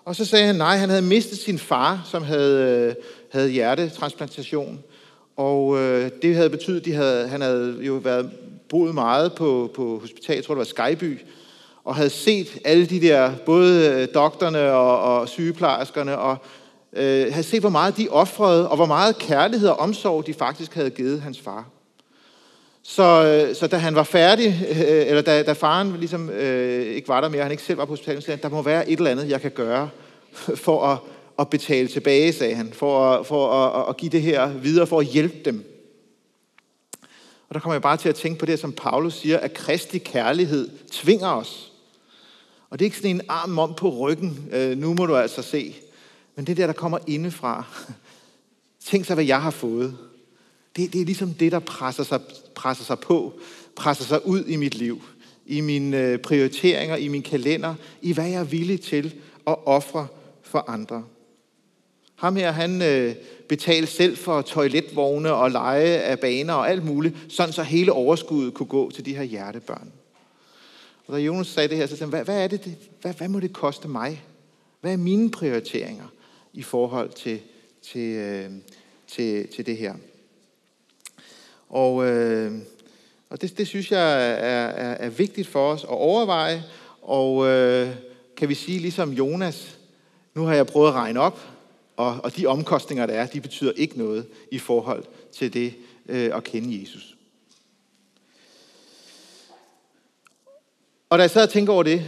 Og 0.04 0.16
så 0.16 0.24
sagde 0.24 0.46
han, 0.46 0.54
nej, 0.54 0.76
han 0.76 0.88
havde 0.88 1.02
mistet 1.02 1.38
sin 1.38 1.58
far, 1.58 2.06
som 2.10 2.22
havde, 2.22 2.86
øh, 2.88 2.94
havde 3.32 3.50
hjertetransplantation. 3.50 4.78
Og 5.36 5.78
øh, 5.78 6.10
det 6.22 6.34
havde 6.34 6.50
betydet, 6.50 6.80
at 6.80 6.84
de 6.84 6.92
havde, 6.92 7.28
han 7.28 7.40
havde 7.40 7.76
jo 7.80 7.92
været 7.94 8.30
boet 8.68 8.94
meget 8.94 9.32
på, 9.32 9.70
på 9.74 9.98
hospital, 9.98 10.34
jeg 10.34 10.44
tror 10.44 10.54
det 10.54 10.58
var 10.76 10.88
Skyby, 10.88 11.20
og 11.84 11.94
havde 11.94 12.10
set 12.10 12.58
alle 12.64 12.86
de 12.86 13.00
der, 13.00 13.32
både 13.46 13.90
øh, 13.90 14.08
doktorerne 14.14 14.72
og, 14.72 15.00
og 15.00 15.28
sygeplejerskerne, 15.28 16.18
og 16.18 16.36
øh, 16.96 17.32
havde 17.32 17.42
set, 17.42 17.60
hvor 17.60 17.70
meget 17.70 17.96
de 17.96 18.08
offrede, 18.08 18.68
og 18.68 18.76
hvor 18.76 18.86
meget 18.86 19.18
kærlighed 19.18 19.68
og 19.68 19.78
omsorg 19.78 20.26
de 20.26 20.34
faktisk 20.34 20.74
havde 20.74 20.90
givet 20.90 21.22
hans 21.22 21.40
far. 21.40 21.68
Så, 22.82 23.02
øh, 23.02 23.56
så 23.56 23.66
da 23.66 23.76
han 23.76 23.94
var 23.94 24.02
færdig, 24.02 24.66
øh, 24.70 25.06
eller 25.06 25.22
da, 25.22 25.42
da 25.42 25.52
faren 25.52 25.96
ligesom 25.98 26.30
øh, 26.30 26.86
ikke 26.86 27.08
var 27.08 27.20
der 27.20 27.28
mere, 27.28 27.42
han 27.42 27.50
ikke 27.50 27.62
selv 27.62 27.78
var 27.78 27.84
på 27.84 27.92
hospitalet, 27.92 28.24
sagde 28.24 28.36
han, 28.36 28.50
der 28.50 28.56
må 28.56 28.62
være 28.62 28.90
et 28.90 28.96
eller 28.96 29.10
andet, 29.10 29.28
jeg 29.28 29.40
kan 29.40 29.50
gøre 29.50 29.88
for 30.54 30.86
at, 30.86 30.98
at 31.38 31.50
betale 31.50 31.88
tilbage, 31.88 32.32
sagde 32.32 32.54
han, 32.54 32.72
for, 32.72 33.10
at, 33.10 33.26
for 33.26 33.52
at, 33.52 33.88
at 33.88 33.96
give 33.96 34.10
det 34.10 34.22
her 34.22 34.48
videre, 34.48 34.86
for 34.86 35.00
at 35.00 35.06
hjælpe 35.06 35.36
dem. 35.44 35.64
Og 37.48 37.54
der 37.54 37.60
kommer 37.60 37.74
jeg 37.74 37.82
bare 37.82 37.96
til 37.96 38.08
at 38.08 38.14
tænke 38.14 38.38
på 38.38 38.46
det, 38.46 38.58
som 38.58 38.72
Paulus 38.72 39.14
siger, 39.14 39.38
at 39.38 39.54
kristig 39.54 40.04
kærlighed 40.04 40.68
tvinger 40.92 41.28
os. 41.28 41.72
Og 42.70 42.78
det 42.78 42.84
er 42.84 42.86
ikke 42.86 42.96
sådan 42.96 43.10
en 43.10 43.22
arm 43.28 43.58
om 43.58 43.74
på 43.74 43.88
ryggen, 43.88 44.48
øh, 44.52 44.78
nu 44.78 44.94
må 44.94 45.06
du 45.06 45.16
altså 45.16 45.42
se. 45.42 45.74
Men 46.36 46.46
det 46.46 46.56
der, 46.56 46.66
der 46.66 46.72
kommer 46.72 46.98
indefra. 47.06 47.64
Tænk 48.84 49.04
så, 49.04 49.14
hvad 49.14 49.24
jeg 49.24 49.42
har 49.42 49.50
fået. 49.50 49.96
Det, 50.76 50.92
det 50.92 51.00
er 51.00 51.04
ligesom 51.04 51.34
det, 51.34 51.52
der 51.52 51.58
presser 51.58 52.02
sig, 52.02 52.20
presser 52.54 52.84
sig 52.84 52.98
på, 52.98 53.32
presser 53.76 54.04
sig 54.04 54.26
ud 54.26 54.44
i 54.44 54.56
mit 54.56 54.74
liv, 54.74 55.02
i 55.46 55.60
mine 55.60 56.00
øh, 56.00 56.18
prioriteringer, 56.18 56.96
i 56.96 57.08
min 57.08 57.22
kalender, 57.22 57.74
i 58.02 58.12
hvad 58.12 58.28
jeg 58.28 58.40
er 58.40 58.44
villig 58.44 58.80
til 58.80 59.14
at 59.46 59.56
ofre 59.66 60.06
for 60.42 60.64
andre. 60.68 61.04
Ham 62.14 62.36
her, 62.36 62.50
han 62.50 62.82
øh, 62.82 63.14
betalte 63.48 63.92
selv 63.92 64.16
for 64.16 64.42
toiletvogne 64.42 65.32
og 65.32 65.50
leje 65.50 65.96
af 65.96 66.20
baner 66.20 66.54
og 66.54 66.70
alt 66.70 66.84
muligt, 66.84 67.14
sådan 67.28 67.52
så 67.52 67.62
hele 67.62 67.92
overskuddet 67.92 68.54
kunne 68.54 68.66
gå 68.66 68.90
til 68.90 69.06
de 69.06 69.16
her 69.16 69.22
hjertebørn. 69.22 69.92
Og 71.06 71.16
da 71.16 71.22
Jonas 71.22 71.46
sagde 71.46 71.68
det 71.68 71.76
her, 71.76 71.86
så 71.86 71.96
sagde 71.96 72.00
han, 72.00 72.08
hvad, 72.08 72.24
hvad, 72.24 72.44
er 72.44 72.48
det, 72.48 72.64
det 72.64 72.76
hvad, 73.02 73.14
hvad 73.14 73.28
må 73.28 73.40
det 73.40 73.52
koste 73.52 73.88
mig? 73.88 74.24
Hvad 74.80 74.92
er 74.92 74.96
mine 74.96 75.30
prioriteringer 75.30 76.04
i 76.54 76.62
forhold 76.62 77.10
til, 77.10 77.40
til, 77.82 78.14
øh, 78.14 78.50
til, 79.06 79.48
til 79.48 79.66
det 79.66 79.76
her? 79.76 79.94
Og, 81.68 82.06
øh, 82.06 82.52
og 83.30 83.40
det, 83.40 83.58
det 83.58 83.68
synes 83.68 83.90
jeg 83.90 84.30
er, 84.30 84.66
er, 84.66 84.94
er 84.94 85.08
vigtigt 85.08 85.48
for 85.48 85.72
os 85.72 85.84
at 85.84 85.88
overveje. 85.88 86.64
Og 87.02 87.46
øh, 87.46 87.90
kan 88.36 88.48
vi 88.48 88.54
sige, 88.54 88.78
ligesom 88.78 89.12
Jonas, 89.12 89.78
nu 90.34 90.44
har 90.44 90.54
jeg 90.54 90.66
prøvet 90.66 90.88
at 90.88 90.94
regne 90.94 91.20
op, 91.20 91.40
og, 91.96 92.20
og 92.24 92.36
de 92.36 92.46
omkostninger, 92.46 93.06
der 93.06 93.14
er, 93.14 93.26
de 93.26 93.40
betyder 93.40 93.72
ikke 93.76 93.98
noget 93.98 94.26
i 94.50 94.58
forhold 94.58 95.04
til 95.32 95.52
det 95.52 95.74
øh, 96.08 96.36
at 96.36 96.44
kende 96.44 96.80
Jesus. 96.80 97.16
Og 101.10 101.18
da 101.18 101.22
jeg 101.22 101.30
sad 101.30 101.42
og 101.42 101.50
tænkte 101.50 101.70
over 101.70 101.82
det, 101.82 102.02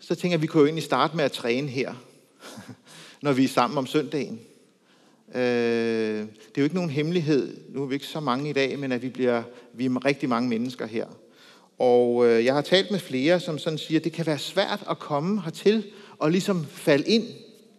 så 0.00 0.14
tænker 0.14 0.28
jeg, 0.28 0.38
at 0.38 0.42
vi 0.42 0.46
kunne 0.46 0.60
jo 0.60 0.66
egentlig 0.66 0.84
starte 0.84 1.16
med 1.16 1.24
at 1.24 1.32
træne 1.32 1.68
her, 1.68 1.94
når 3.22 3.32
vi 3.32 3.44
er 3.44 3.48
sammen 3.48 3.78
om 3.78 3.86
søndagen. 3.86 4.40
Øh, 5.34 5.42
det 6.20 6.28
er 6.54 6.58
jo 6.58 6.62
ikke 6.62 6.74
nogen 6.74 6.90
hemmelighed, 6.90 7.56
nu 7.68 7.82
er 7.82 7.86
vi 7.86 7.94
ikke 7.94 8.06
så 8.06 8.20
mange 8.20 8.50
i 8.50 8.52
dag, 8.52 8.78
men 8.78 8.92
at 8.92 9.02
vi, 9.02 9.08
bliver, 9.08 9.42
vi 9.74 9.86
er 9.86 10.04
rigtig 10.04 10.28
mange 10.28 10.48
mennesker 10.48 10.86
her. 10.86 11.06
Og 11.78 12.26
øh, 12.26 12.44
jeg 12.44 12.54
har 12.54 12.60
talt 12.60 12.90
med 12.90 12.98
flere, 12.98 13.40
som 13.40 13.58
sådan 13.58 13.78
siger, 13.78 14.00
at 14.00 14.04
det 14.04 14.12
kan 14.12 14.26
være 14.26 14.38
svært 14.38 14.84
at 14.90 14.98
komme 14.98 15.42
hertil 15.42 15.84
og 16.18 16.30
ligesom 16.30 16.66
falde 16.66 17.08
ind 17.08 17.24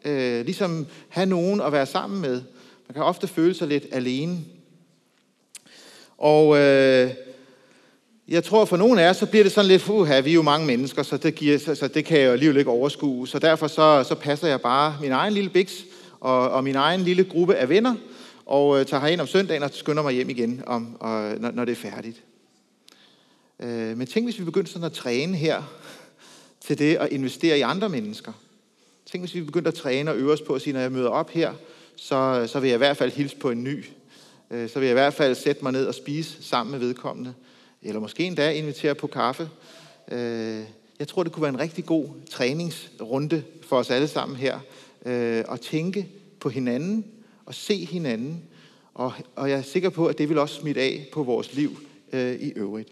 øh, 0.05 0.45
ligesom 0.45 0.87
have 1.09 1.25
nogen 1.25 1.61
at 1.61 1.71
være 1.71 1.85
sammen 1.85 2.21
med. 2.21 2.41
Man 2.87 2.93
kan 2.93 3.03
ofte 3.03 3.27
føle 3.27 3.53
sig 3.53 3.67
lidt 3.67 3.85
alene. 3.91 4.39
Og 6.17 6.57
øh, 6.57 7.11
jeg 8.27 8.43
tror, 8.43 8.65
for 8.65 8.77
nogle 8.77 9.01
af 9.01 9.09
os, 9.09 9.17
så 9.17 9.25
bliver 9.25 9.43
det 9.43 9.51
sådan 9.51 9.67
lidt, 9.67 9.89
uha, 9.89 10.19
vi 10.19 10.29
er 10.29 10.33
jo 10.33 10.41
mange 10.41 10.67
mennesker, 10.67 11.03
så 11.03 11.17
det, 11.17 11.35
giver, 11.35 11.57
så, 11.57 11.75
så 11.75 11.87
det 11.87 12.05
kan 12.05 12.19
jeg 12.19 12.27
jo 12.27 12.31
alligevel 12.31 12.57
ikke 12.57 12.71
overskue. 12.71 13.27
Så 13.27 13.39
derfor 13.39 13.67
så, 13.67 14.05
så 14.07 14.15
passer 14.15 14.47
jeg 14.47 14.61
bare 14.61 14.97
min 15.01 15.11
egen 15.11 15.33
lille 15.33 15.49
biks 15.49 15.85
og, 16.19 16.49
og 16.49 16.63
min 16.63 16.75
egen 16.75 17.01
lille 17.01 17.23
gruppe 17.23 17.55
af 17.55 17.69
venner, 17.69 17.95
og 18.45 18.79
øh, 18.79 18.85
tager 18.85 19.01
herind 19.01 19.21
om 19.21 19.27
søndagen 19.27 19.63
og 19.63 19.69
skynder 19.73 20.03
mig 20.03 20.13
hjem 20.13 20.29
igen, 20.29 20.63
om, 20.67 20.97
og, 20.99 21.35
når, 21.39 21.51
når 21.51 21.65
det 21.65 21.71
er 21.71 21.89
færdigt. 21.91 22.23
Øh, 23.59 23.97
men 23.97 24.07
tænk, 24.07 24.25
hvis 24.25 24.39
vi 24.39 24.43
begyndte 24.43 24.71
sådan 24.71 24.85
at 24.85 24.93
træne 24.93 25.37
her 25.37 25.63
til 26.61 26.79
det 26.79 26.95
at 26.95 27.11
investere 27.11 27.57
i 27.57 27.61
andre 27.61 27.89
mennesker. 27.89 28.31
Tænk, 29.11 29.21
hvis 29.23 29.35
vi 29.35 29.41
begyndte 29.41 29.67
at 29.67 29.73
træne 29.73 30.11
og 30.11 30.17
øve 30.17 30.33
os 30.33 30.41
på 30.41 30.53
at 30.53 30.61
sige, 30.61 30.73
når 30.73 30.79
jeg 30.79 30.91
møder 30.91 31.09
op 31.09 31.29
her, 31.29 31.53
så, 31.95 32.47
så 32.47 32.59
vil 32.59 32.67
jeg 32.67 32.75
i 32.75 32.77
hvert 32.77 32.97
fald 32.97 33.11
hilse 33.11 33.35
på 33.35 33.49
en 33.49 33.63
ny. 33.63 33.85
Øh, 34.51 34.69
så 34.69 34.79
vil 34.79 34.85
jeg 34.85 34.93
i 34.93 35.01
hvert 35.01 35.13
fald 35.13 35.35
sætte 35.35 35.63
mig 35.63 35.71
ned 35.71 35.85
og 35.85 35.93
spise 35.93 36.43
sammen 36.43 36.71
med 36.71 36.79
vedkommende. 36.79 37.33
Eller 37.83 37.99
måske 37.99 38.23
endda 38.23 38.51
invitere 38.51 38.95
på 38.95 39.07
kaffe. 39.07 39.49
Øh, 40.11 40.63
jeg 40.99 41.07
tror, 41.07 41.23
det 41.23 41.31
kunne 41.31 41.41
være 41.43 41.53
en 41.53 41.59
rigtig 41.59 41.85
god 41.85 42.07
træningsrunde 42.29 43.43
for 43.61 43.77
os 43.77 43.89
alle 43.89 44.07
sammen 44.07 44.37
her. 44.37 44.59
Øh, 45.05 45.43
at 45.51 45.61
tænke 45.61 46.07
på 46.39 46.49
hinanden 46.49 47.05
og 47.45 47.55
se 47.55 47.85
hinanden. 47.85 48.43
Og, 48.93 49.13
og 49.35 49.49
jeg 49.49 49.57
er 49.57 49.61
sikker 49.61 49.89
på, 49.89 50.07
at 50.07 50.17
det 50.17 50.29
vil 50.29 50.37
også 50.37 50.55
smitte 50.55 50.81
af 50.81 51.07
på 51.13 51.23
vores 51.23 51.53
liv 51.53 51.77
øh, 52.13 52.35
i 52.41 52.49
øvrigt. 52.55 52.89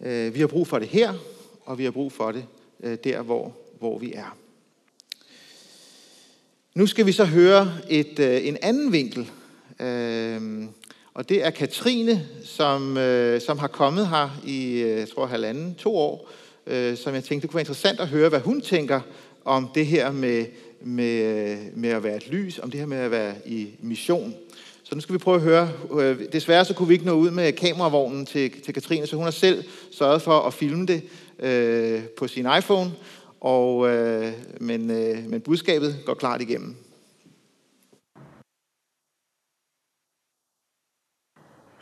Øh, 0.00 0.34
vi 0.34 0.40
har 0.40 0.46
brug 0.46 0.66
for 0.66 0.78
det 0.78 0.88
her, 0.88 1.14
og 1.64 1.78
vi 1.78 1.84
har 1.84 1.90
brug 1.90 2.12
for 2.12 2.32
det 2.32 2.44
øh, 2.80 2.98
der, 3.04 3.22
hvor, 3.22 3.56
hvor 3.78 3.98
vi 3.98 4.12
er. 4.12 4.36
Nu 6.74 6.86
skal 6.86 7.06
vi 7.06 7.12
så 7.12 7.24
høre 7.24 7.72
et, 7.90 8.18
øh, 8.18 8.46
en 8.46 8.56
anden 8.62 8.92
vinkel, 8.92 9.30
øh, 9.80 10.64
og 11.16 11.28
det 11.28 11.46
er 11.46 11.50
Katrine, 11.50 12.26
som, 12.44 12.96
øh, 12.96 13.40
som 13.40 13.58
har 13.58 13.66
kommet 13.66 14.08
her 14.08 14.40
i, 14.46 14.80
øh, 14.80 14.98
jeg 14.98 15.08
tror, 15.08 15.26
halvanden, 15.26 15.74
to 15.74 15.96
år, 15.96 16.30
øh, 16.66 16.96
som 16.96 17.14
jeg 17.14 17.24
tænkte, 17.24 17.42
det 17.42 17.50
kunne 17.50 17.56
være 17.56 17.62
interessant 17.62 18.00
at 18.00 18.08
høre, 18.08 18.28
hvad 18.28 18.40
hun 18.40 18.60
tænker 18.60 19.00
om 19.44 19.68
det 19.74 19.86
her 19.86 20.12
med, 20.12 20.46
med, 20.80 21.22
øh, 21.22 21.58
med 21.74 21.90
at 21.90 22.02
være 22.04 22.16
et 22.16 22.28
lys, 22.28 22.58
om 22.58 22.70
det 22.70 22.80
her 22.80 22.86
med 22.86 22.98
at 22.98 23.10
være 23.10 23.34
i 23.46 23.68
mission. 23.80 24.34
Så 24.82 24.94
nu 24.94 25.00
skal 25.00 25.12
vi 25.12 25.18
prøve 25.18 25.36
at 25.36 25.42
høre. 25.42 25.70
Øh, 26.00 26.18
desværre 26.32 26.64
så 26.64 26.74
kunne 26.74 26.88
vi 26.88 26.94
ikke 26.94 27.06
nå 27.06 27.12
ud 27.12 27.30
med 27.30 27.52
kameravognen 27.52 28.26
til, 28.26 28.62
til 28.62 28.74
Katrine, 28.74 29.06
så 29.06 29.16
hun 29.16 29.24
har 29.24 29.30
selv 29.30 29.64
sørget 29.90 30.22
for 30.22 30.40
at 30.40 30.54
filme 30.54 30.86
det 30.86 31.02
øh, 31.38 32.02
på 32.18 32.28
sin 32.28 32.46
iPhone, 32.58 32.90
og, 33.40 33.88
øh, 33.88 34.32
men, 34.60 34.90
øh, 34.90 35.30
men 35.30 35.40
budskabet 35.40 35.96
går 36.06 36.14
klart 36.14 36.42
igennem. 36.42 36.76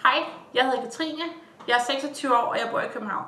Hej, 0.07 0.25
jeg 0.55 0.65
hedder 0.65 0.83
Katrine. 0.83 1.23
Jeg 1.69 1.75
er 1.75 1.83
26 1.83 2.37
år, 2.37 2.41
og 2.41 2.59
jeg 2.59 2.69
bor 2.71 2.81
i 2.81 2.89
København. 2.93 3.25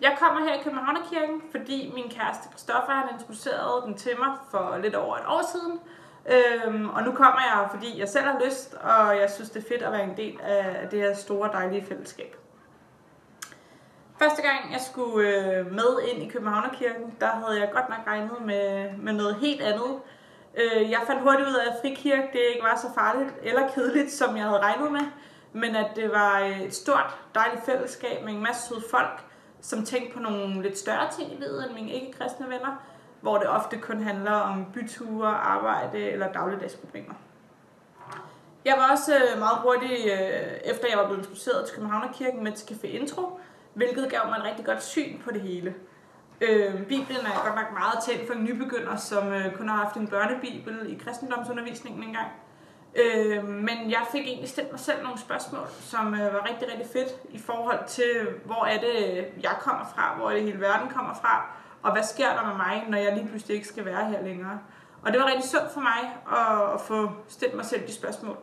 Jeg 0.00 0.16
kommer 0.20 0.48
her 0.48 0.54
i 0.60 0.62
Københavnerkirken, 0.62 1.42
fordi 1.50 1.92
min 1.94 2.10
kæreste 2.10 2.48
Kristoffer 2.52 2.92
har 2.92 3.08
introduceret 3.12 3.84
den 3.84 3.94
til 3.94 4.18
mig 4.18 4.28
for 4.50 4.78
lidt 4.82 4.94
over 4.94 5.16
et 5.16 5.26
år 5.26 5.42
siden. 5.52 5.80
Øhm, 6.26 6.88
og 6.88 7.02
nu 7.02 7.12
kommer 7.12 7.40
jeg, 7.40 7.68
fordi 7.70 8.00
jeg 8.00 8.08
selv 8.08 8.24
har 8.24 8.40
lyst, 8.44 8.74
og 8.74 9.16
jeg 9.16 9.30
synes, 9.30 9.50
det 9.50 9.64
er 9.64 9.68
fedt 9.68 9.82
at 9.82 9.92
være 9.92 10.04
en 10.04 10.16
del 10.16 10.40
af 10.40 10.88
det 10.90 11.00
her 11.00 11.14
store, 11.14 11.52
dejlige 11.52 11.86
fællesskab. 11.86 12.36
Første 14.18 14.42
gang 14.42 14.72
jeg 14.72 14.80
skulle 14.80 15.28
øh, 15.28 15.72
med 15.72 16.00
ind 16.12 16.22
i 16.22 16.28
Københavnerkirken, 16.28 17.14
der 17.20 17.26
havde 17.28 17.60
jeg 17.60 17.70
godt 17.72 17.88
nok 17.88 18.06
regnet 18.06 18.40
med, 18.44 18.92
med 18.98 19.12
noget 19.12 19.34
helt 19.34 19.62
andet. 19.62 20.00
Øh, 20.54 20.90
jeg 20.90 21.00
fandt 21.06 21.22
hurtigt 21.22 21.48
ud 21.48 21.54
af, 21.54 21.66
at 21.70 21.76
frikirke 21.80 22.28
det 22.32 22.40
ikke 22.54 22.62
var 22.62 22.76
så 22.76 22.94
farligt 22.94 23.34
eller 23.42 23.68
kedeligt, 23.68 24.12
som 24.12 24.36
jeg 24.36 24.44
havde 24.44 24.60
regnet 24.60 24.92
med 24.92 25.00
men 25.52 25.76
at 25.76 25.86
det 25.96 26.10
var 26.10 26.40
øh, 26.40 26.60
et 26.60 26.74
stort, 26.74 27.18
dejligt 27.34 27.64
fællesskab 27.64 28.24
med 28.24 28.32
en 28.32 28.42
masse 28.42 28.68
søde 28.68 28.82
folk, 28.90 29.24
som 29.60 29.84
tænkte 29.84 30.14
på 30.14 30.20
nogle 30.20 30.62
lidt 30.62 30.78
større 30.78 31.10
ting 31.18 31.32
i 31.32 31.36
livet 31.36 31.66
end 31.66 31.74
mine 31.74 31.92
ikke-kristne 31.92 32.46
venner, 32.48 32.82
hvor 33.20 33.38
det 33.38 33.48
ofte 33.48 33.78
kun 33.78 34.02
handler 34.02 34.32
om 34.32 34.66
byture, 34.74 35.28
arbejde 35.28 35.98
eller 35.98 36.32
dagligdagsproblemer. 36.32 37.14
Jeg 38.64 38.74
var 38.78 38.90
også 38.92 39.14
øh, 39.14 39.38
meget 39.38 39.58
hurtig, 39.62 39.90
øh, 39.90 40.72
efter 40.72 40.88
jeg 40.88 40.98
var 40.98 41.04
blevet 41.04 41.18
introduceret 41.18 41.66
til 41.66 41.74
Københavnerkirken 41.74 42.44
med 42.44 42.52
til 42.52 42.74
Café 42.74 42.86
Intro, 42.86 43.40
hvilket 43.74 44.10
gav 44.10 44.20
mig 44.28 44.38
et 44.38 44.44
rigtig 44.44 44.64
godt 44.64 44.82
syn 44.82 45.18
på 45.18 45.30
det 45.30 45.40
hele. 45.40 45.74
Øh, 46.40 46.86
Bibelen 46.86 47.26
er 47.26 47.44
godt 47.44 47.54
nok 47.54 47.72
meget 47.72 47.98
tændt 48.06 48.26
for 48.26 48.34
en 48.34 48.44
nybegynder, 48.44 48.96
som 48.96 49.32
øh, 49.32 49.56
kun 49.56 49.68
har 49.68 49.76
haft 49.76 49.96
en 49.96 50.08
børnebibel 50.08 50.92
i 50.92 50.98
kristendomsundervisningen 51.04 52.02
engang. 52.02 52.28
Øh, 52.96 53.44
men 53.48 53.90
jeg 53.90 54.02
fik 54.12 54.20
egentlig 54.26 54.48
stillet 54.48 54.72
mig 54.72 54.80
selv 54.80 55.02
nogle 55.02 55.18
spørgsmål, 55.18 55.66
som 55.80 56.14
øh, 56.14 56.34
var 56.34 56.48
rigtig, 56.50 56.68
rigtig 56.68 56.86
fedt 56.92 57.14
i 57.30 57.38
forhold 57.38 57.86
til, 57.88 58.28
hvor 58.44 58.64
er 58.64 58.80
det, 58.80 59.26
jeg 59.42 59.56
kommer 59.60 59.84
fra, 59.94 60.14
hvor 60.16 60.30
er 60.30 60.34
det 60.34 60.42
hele 60.42 60.60
verden 60.60 60.88
kommer 60.88 61.14
fra, 61.14 61.46
og 61.82 61.92
hvad 61.92 62.02
sker 62.02 62.32
der 62.32 62.46
med 62.46 62.54
mig, 62.56 62.84
når 62.88 62.98
jeg 62.98 63.14
lige 63.14 63.28
pludselig 63.28 63.54
ikke 63.54 63.68
skal 63.68 63.84
være 63.84 64.08
her 64.08 64.22
længere. 64.22 64.60
Og 65.02 65.12
det 65.12 65.20
var 65.20 65.26
rigtig 65.26 65.50
sundt 65.50 65.72
for 65.72 65.80
mig 65.80 66.16
at, 66.32 66.74
at 66.74 66.80
få 66.80 67.10
stillet 67.28 67.56
mig 67.56 67.64
selv 67.64 67.86
de 67.86 67.94
spørgsmål. 67.94 68.36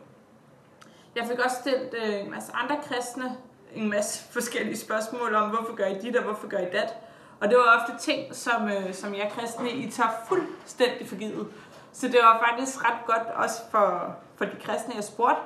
Jeg 1.16 1.26
fik 1.26 1.38
også 1.38 1.56
stillet 1.60 1.94
øh, 2.04 2.20
en 2.20 2.30
masse 2.30 2.52
andre 2.54 2.76
kristne 2.82 3.36
en 3.74 3.90
masse 3.90 4.24
forskellige 4.36 4.76
spørgsmål 4.76 5.34
om, 5.34 5.50
hvorfor 5.50 5.74
gør 5.74 5.86
I 5.86 5.98
dit, 5.98 6.16
og 6.16 6.24
hvorfor 6.24 6.48
gør 6.48 6.58
I 6.58 6.70
dat. 6.72 6.94
Og 7.40 7.48
det 7.48 7.58
var 7.58 7.80
ofte 7.80 8.04
ting, 8.04 8.34
som, 8.34 8.68
øh, 8.68 8.94
som 8.94 9.14
jeg 9.14 9.32
kristne, 9.34 9.70
I 9.70 9.90
tager 9.90 10.10
fuldstændig 10.28 11.08
for 11.08 11.16
givet. 11.16 11.46
Så 11.92 12.06
det 12.08 12.18
var 12.22 12.44
faktisk 12.48 12.84
ret 12.84 13.06
godt 13.06 13.26
også 13.34 13.70
for, 13.70 14.16
for 14.36 14.44
de 14.44 14.56
kristne, 14.60 14.94
jeg 14.94 15.04
spurgte, 15.04 15.40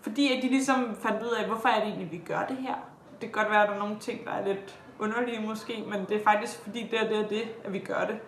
fordi 0.00 0.36
at 0.36 0.42
de 0.42 0.48
ligesom 0.48 0.96
fandt 1.02 1.22
ud 1.22 1.30
af, 1.40 1.46
hvorfor 1.46 1.68
er 1.68 1.80
det 1.80 1.88
egentlig, 1.88 2.12
vi 2.12 2.18
gør 2.18 2.44
det 2.48 2.56
her. 2.56 2.74
Det 3.20 3.32
kan 3.32 3.42
godt 3.42 3.50
være, 3.50 3.62
at 3.62 3.68
der 3.68 3.74
er 3.74 3.78
nogle 3.78 3.98
ting, 3.98 4.24
der 4.26 4.32
er 4.32 4.46
lidt 4.46 4.78
underlige 4.98 5.46
måske, 5.46 5.84
men 5.88 6.04
det 6.04 6.16
er 6.16 6.24
faktisk 6.24 6.62
fordi, 6.62 6.88
det 6.90 7.00
er 7.00 7.08
det, 7.08 7.18
er 7.18 7.28
det 7.28 7.42
at 7.64 7.72
vi 7.72 7.78
gør 7.78 8.04
det. 8.04 8.18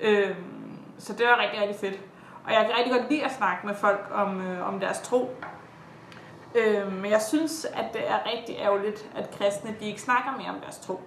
Øhm, 0.00 0.78
så 0.98 1.12
det 1.12 1.26
var 1.26 1.38
rigtig, 1.42 1.60
rigtig 1.60 1.80
fedt. 1.80 2.00
Og 2.44 2.52
jeg 2.52 2.66
kan 2.66 2.76
rigtig 2.78 2.92
godt 2.92 3.10
lide 3.10 3.24
at 3.24 3.32
snakke 3.32 3.66
med 3.66 3.74
folk 3.74 4.08
om, 4.12 4.40
øh, 4.40 4.68
om 4.68 4.80
deres 4.80 5.00
tro. 5.00 5.36
Øh, 6.54 6.92
men 6.92 7.10
jeg 7.10 7.22
synes, 7.22 7.64
at 7.64 7.84
det 7.92 8.10
er 8.10 8.18
rigtig 8.36 8.56
ærgerligt, 8.58 9.10
at 9.16 9.30
kristne 9.30 9.76
de 9.80 9.86
ikke 9.86 10.00
snakker 10.00 10.30
mere 10.38 10.48
om 10.48 10.60
deres 10.60 10.78
tro. 10.78 11.00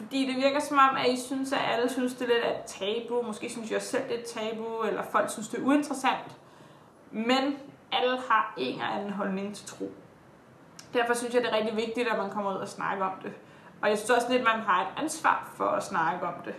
Fordi 0.00 0.26
det 0.26 0.36
virker 0.36 0.60
som 0.60 0.78
om, 0.78 0.96
at 0.96 1.08
I 1.08 1.20
synes, 1.20 1.52
at 1.52 1.58
alle 1.72 1.90
synes, 1.90 2.14
det 2.14 2.22
er 2.22 2.26
lidt 2.28 2.44
et 2.44 2.64
tabu. 2.66 3.22
Måske 3.22 3.50
synes 3.50 3.70
jeg 3.70 3.82
selv, 3.82 4.02
det 4.02 4.14
er 4.14 4.18
et 4.18 4.24
tabu, 4.24 4.82
eller 4.88 5.02
folk 5.02 5.30
synes, 5.30 5.48
det 5.48 5.60
er 5.60 5.64
uinteressant. 5.64 6.36
Men 7.10 7.56
alle 7.92 8.18
har 8.30 8.54
en 8.56 8.72
eller 8.72 8.86
anden 8.86 9.10
holdning 9.10 9.54
til 9.56 9.66
tro. 9.66 9.92
Derfor 10.94 11.14
synes 11.14 11.34
jeg, 11.34 11.42
det 11.42 11.50
er 11.52 11.56
rigtig 11.56 11.76
vigtigt, 11.76 12.08
at 12.08 12.18
man 12.18 12.30
kommer 12.30 12.54
ud 12.54 12.56
og 12.56 12.68
snakker 12.68 13.04
om 13.04 13.12
det. 13.22 13.32
Og 13.82 13.88
jeg 13.88 13.98
synes 13.98 14.10
også 14.10 14.26
lidt, 14.30 14.40
at 14.40 14.56
man 14.56 14.60
har 14.60 14.82
et 14.82 15.02
ansvar 15.02 15.50
for 15.56 15.64
at 15.64 15.84
snakke 15.84 16.26
om 16.26 16.34
det, 16.44 16.54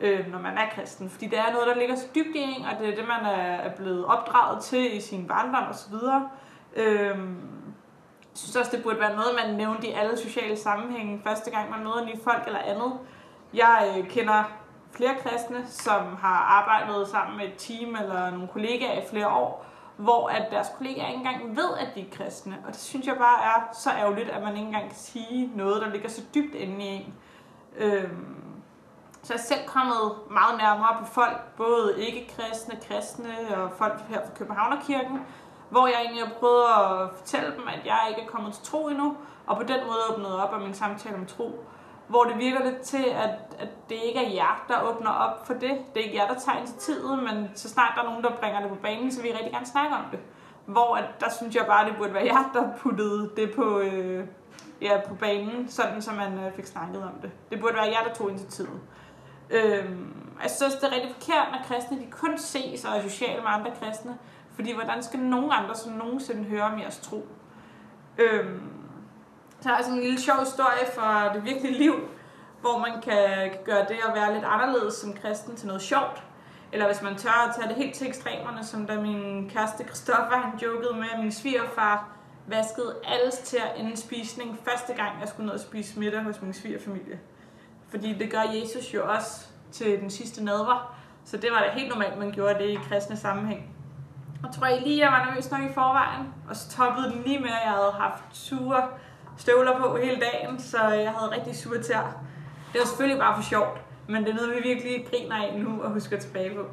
øh, 0.00 0.32
når 0.32 0.38
man 0.38 0.58
er 0.58 0.70
kristen. 0.70 1.10
Fordi 1.10 1.26
det 1.26 1.38
er 1.38 1.52
noget, 1.52 1.66
der 1.66 1.74
ligger 1.74 1.96
så 1.96 2.06
dybt 2.14 2.36
i 2.36 2.40
en, 2.40 2.64
og 2.64 2.78
det 2.80 2.88
er 2.88 2.94
det, 2.94 3.08
man 3.08 3.24
er 3.34 3.76
blevet 3.76 4.04
opdraget 4.04 4.62
til 4.62 4.96
i 4.96 5.00
sin 5.00 5.26
barndom 5.26 5.64
osv. 5.70 5.94
Øhm, 6.76 7.55
synes 8.36 8.56
også, 8.56 8.70
det 8.76 8.82
burde 8.82 9.00
være 9.00 9.16
noget, 9.16 9.38
man 9.44 9.54
nævnte 9.54 9.86
i 9.86 9.92
alle 9.92 10.18
sociale 10.18 10.56
sammenhænge, 10.56 11.20
første 11.24 11.50
gang 11.50 11.70
man 11.70 11.84
møder 11.84 12.04
nye 12.04 12.20
folk 12.24 12.46
eller 12.46 12.58
andet. 12.58 12.92
Jeg 13.54 13.94
øh, 13.98 14.08
kender 14.08 14.44
flere 14.90 15.14
kristne, 15.14 15.66
som 15.66 16.16
har 16.20 16.38
arbejdet 16.38 17.08
sammen 17.08 17.36
med 17.36 17.46
et 17.46 17.54
team 17.58 17.96
eller 17.96 18.30
nogle 18.30 18.48
kollegaer 18.48 19.02
i 19.02 19.06
flere 19.10 19.28
år, 19.28 19.66
hvor 19.96 20.28
at 20.28 20.46
deres 20.50 20.68
kollegaer 20.78 21.06
ikke 21.06 21.18
engang 21.18 21.56
ved, 21.56 21.70
at 21.78 21.88
de 21.94 22.00
er 22.00 22.10
kristne. 22.12 22.58
Og 22.66 22.72
det 22.72 22.80
synes 22.80 23.06
jeg 23.06 23.16
bare 23.18 23.44
er 23.44 23.74
så 23.74 23.90
ærgerligt, 23.90 24.30
at 24.30 24.42
man 24.42 24.52
ikke 24.52 24.66
engang 24.66 24.88
kan 24.88 24.96
sige 24.96 25.50
noget, 25.54 25.82
der 25.82 25.90
ligger 25.90 26.08
så 26.08 26.22
dybt 26.34 26.54
inde 26.54 26.84
i 26.84 26.88
en. 26.88 27.14
Øhm, 27.76 28.36
så 29.22 29.32
jeg 29.34 29.38
er 29.38 29.42
selv 29.44 29.66
kommet 29.66 30.12
meget 30.30 30.58
nærmere 30.58 30.96
på 30.98 31.04
folk, 31.04 31.40
både 31.56 32.06
ikke-kristne, 32.06 32.80
kristne 32.88 33.56
og 33.56 33.70
folk 33.72 34.00
her 34.08 34.20
fra 34.24 34.34
Københavnerkirken, 34.38 35.20
hvor 35.70 35.86
jeg 35.86 35.96
egentlig 36.00 36.22
har 36.24 36.32
prøvet 36.40 36.64
at 36.64 37.10
fortælle 37.18 37.50
dem, 37.56 37.68
at 37.68 37.86
jeg 37.86 38.06
ikke 38.08 38.22
er 38.22 38.26
kommet 38.26 38.54
til 38.54 38.64
tro 38.64 38.88
endnu, 38.88 39.16
og 39.46 39.56
på 39.56 39.62
den 39.62 39.80
måde 39.86 39.98
åbnet 40.10 40.40
op 40.40 40.52
om 40.52 40.62
min 40.62 40.74
samtale 40.74 41.16
om 41.16 41.26
tro. 41.26 41.64
Hvor 42.08 42.24
det 42.24 42.38
virker 42.38 42.64
lidt 42.64 42.80
til, 42.80 43.04
at, 43.04 43.30
at 43.58 43.68
det 43.88 43.96
ikke 44.04 44.24
er 44.26 44.30
jer, 44.30 44.64
der 44.68 44.82
åbner 44.82 45.10
op 45.10 45.46
for 45.46 45.54
det. 45.54 45.70
Det 45.94 46.00
er 46.00 46.04
ikke 46.04 46.16
jer, 46.16 46.26
der 46.26 46.40
tager 46.40 46.58
initiativet, 46.58 47.18
men 47.22 47.50
så 47.54 47.68
snart 47.68 47.92
der 47.96 48.02
er 48.02 48.06
nogen, 48.06 48.24
der 48.24 48.30
bringer 48.40 48.60
det 48.60 48.68
på 48.68 48.74
banen, 48.74 49.12
så 49.12 49.22
vil 49.22 49.28
jeg 49.28 49.38
rigtig 49.38 49.52
gerne 49.52 49.66
snakke 49.66 49.96
om 49.96 50.04
det. 50.10 50.18
Hvor 50.66 50.96
at, 50.96 51.04
der 51.20 51.30
synes 51.30 51.54
jeg 51.54 51.64
bare, 51.66 51.88
det 51.88 51.96
burde 51.96 52.14
være 52.14 52.24
jer, 52.24 52.50
der 52.54 52.68
puttede 52.78 53.30
det 53.36 53.52
på, 53.56 53.78
øh, 53.78 54.26
ja, 54.80 55.00
på 55.08 55.14
banen, 55.14 55.68
sådan 55.68 56.02
så 56.02 56.10
man 56.12 56.38
øh, 56.38 56.52
fik 56.56 56.66
snakket 56.66 57.02
om 57.02 57.20
det. 57.22 57.30
Det 57.50 57.60
burde 57.60 57.74
være 57.74 57.84
jer, 57.84 58.08
der 58.08 58.14
tog 58.14 58.30
initiativet. 58.30 58.80
Øhm, 59.50 60.26
jeg 60.42 60.50
synes 60.50 60.74
det 60.74 60.84
er 60.84 60.94
rigtig 60.94 61.14
forkert, 61.20 61.46
når 61.52 61.58
kristne 61.68 61.98
de 61.98 62.10
kun 62.10 62.38
ses 62.38 62.84
og 62.84 62.96
er 62.96 63.02
sociale 63.02 63.42
med 63.42 63.50
andre 63.50 63.70
kristne. 63.80 64.18
Fordi 64.56 64.74
hvordan 64.74 65.02
skal 65.02 65.20
nogen 65.20 65.50
andre 65.52 65.74
så 65.74 65.90
nogensinde 65.90 66.44
høre 66.44 66.62
om 66.62 66.78
jeres 66.78 66.98
tro? 66.98 67.26
Øhm, 68.18 68.62
så 69.60 69.68
har 69.68 69.76
jeg 69.76 69.84
sådan 69.84 69.98
en 69.98 70.04
lille 70.04 70.20
sjov 70.20 70.40
historie 70.40 70.86
fra 70.94 71.34
det 71.34 71.44
virkelige 71.44 71.78
liv, 71.78 71.94
hvor 72.60 72.78
man 72.78 73.02
kan, 73.02 73.50
kan 73.50 73.60
gøre 73.64 73.84
det 73.88 73.98
at 74.08 74.14
være 74.14 74.34
lidt 74.34 74.44
anderledes 74.44 74.94
som 74.94 75.12
kristen 75.12 75.56
til 75.56 75.66
noget 75.66 75.82
sjovt. 75.82 76.22
Eller 76.72 76.86
hvis 76.86 77.02
man 77.02 77.16
tør 77.16 77.46
at 77.48 77.54
tage 77.56 77.68
det 77.68 77.76
helt 77.76 77.94
til 77.94 78.06
ekstremerne, 78.06 78.64
som 78.64 78.86
da 78.86 79.00
min 79.00 79.50
kæreste 79.50 79.84
Christoffer, 79.84 80.36
han 80.36 80.58
jokede 80.58 80.94
med, 80.94 81.06
at 81.12 81.20
min 81.20 81.32
svigerfar 81.32 82.08
vaskede 82.46 82.96
alles 83.04 83.38
til 83.38 83.58
inden 83.76 83.96
spisning, 83.96 84.58
første 84.64 84.94
gang 84.94 85.20
jeg 85.20 85.28
skulle 85.28 85.46
ned 85.46 85.54
og 85.54 85.60
spise 85.60 85.98
middag 85.98 86.22
hos 86.22 86.42
min 86.42 86.52
svigerfamilie. 86.52 87.20
Fordi 87.88 88.12
det 88.12 88.30
gør 88.30 88.42
Jesus 88.42 88.94
jo 88.94 89.12
også 89.12 89.46
til 89.72 90.00
den 90.00 90.10
sidste 90.10 90.44
nadver, 90.44 90.96
så 91.24 91.36
det 91.36 91.50
var 91.52 91.58
da 91.58 91.70
helt 91.70 91.88
normalt, 91.88 92.18
man 92.18 92.32
gjorde 92.32 92.58
det 92.58 92.68
i 92.68 92.78
kristne 92.88 93.16
sammenhæng. 93.16 93.75
Og 94.46 94.54
tror 94.54 94.66
I 94.66 94.80
lige, 94.80 94.98
jeg 95.04 95.12
var 95.12 95.24
nervøs 95.26 95.50
nok 95.50 95.62
i 95.70 95.74
forvejen, 95.74 96.26
og 96.48 96.56
så 96.56 96.70
toppede 96.70 97.10
den 97.10 97.22
lige 97.26 97.38
med, 97.38 97.48
at 97.48 97.64
jeg 97.64 97.72
havde 97.72 97.92
haft 97.92 98.22
sure 98.32 98.88
støvler 99.38 99.78
på 99.78 99.96
hele 99.96 100.20
dagen, 100.20 100.60
så 100.60 100.88
jeg 100.88 101.12
havde 101.12 101.30
rigtig 101.30 101.56
sure 101.56 101.82
tær. 101.82 102.22
Det 102.72 102.80
var 102.80 102.86
selvfølgelig 102.86 103.18
bare 103.18 103.42
for 103.42 103.48
sjovt, 103.48 103.80
men 104.08 104.24
det 104.24 104.30
er 104.30 104.34
noget, 104.34 104.56
vi 104.56 104.68
virkelig 104.68 105.06
griner 105.10 105.36
af 105.36 105.58
nu 105.58 105.82
og 105.82 105.90
husker 105.90 106.18
tilbage 106.20 106.54
på. 106.54 106.64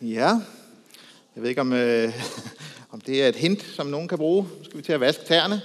Ja, 0.00 0.30
jeg 1.34 1.42
ved 1.42 1.48
ikke, 1.48 1.60
om, 1.60 1.72
øh, 1.72 2.12
om 2.92 3.00
det 3.00 3.24
er 3.24 3.28
et 3.28 3.36
hint, 3.36 3.62
som 3.62 3.86
nogen 3.86 4.08
kan 4.08 4.18
bruge. 4.18 4.42
Nu 4.58 4.64
skal 4.64 4.78
vi 4.78 4.82
til 4.82 4.92
at 4.92 5.00
vaske 5.00 5.24
tæerne. 5.24 5.60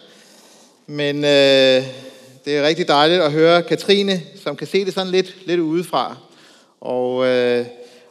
Men 0.87 1.15
øh, 1.15 2.12
det 2.45 2.57
er 2.57 2.67
rigtig 2.67 2.87
dejligt 2.87 3.21
at 3.21 3.31
høre 3.31 3.63
Katrine, 3.63 4.21
som 4.35 4.55
kan 4.55 4.67
se 4.67 4.85
det 4.85 4.93
sådan 4.93 5.11
lidt, 5.11 5.37
lidt 5.45 5.59
udefra. 5.59 6.17
Og, 6.81 7.27
øh, 7.27 7.65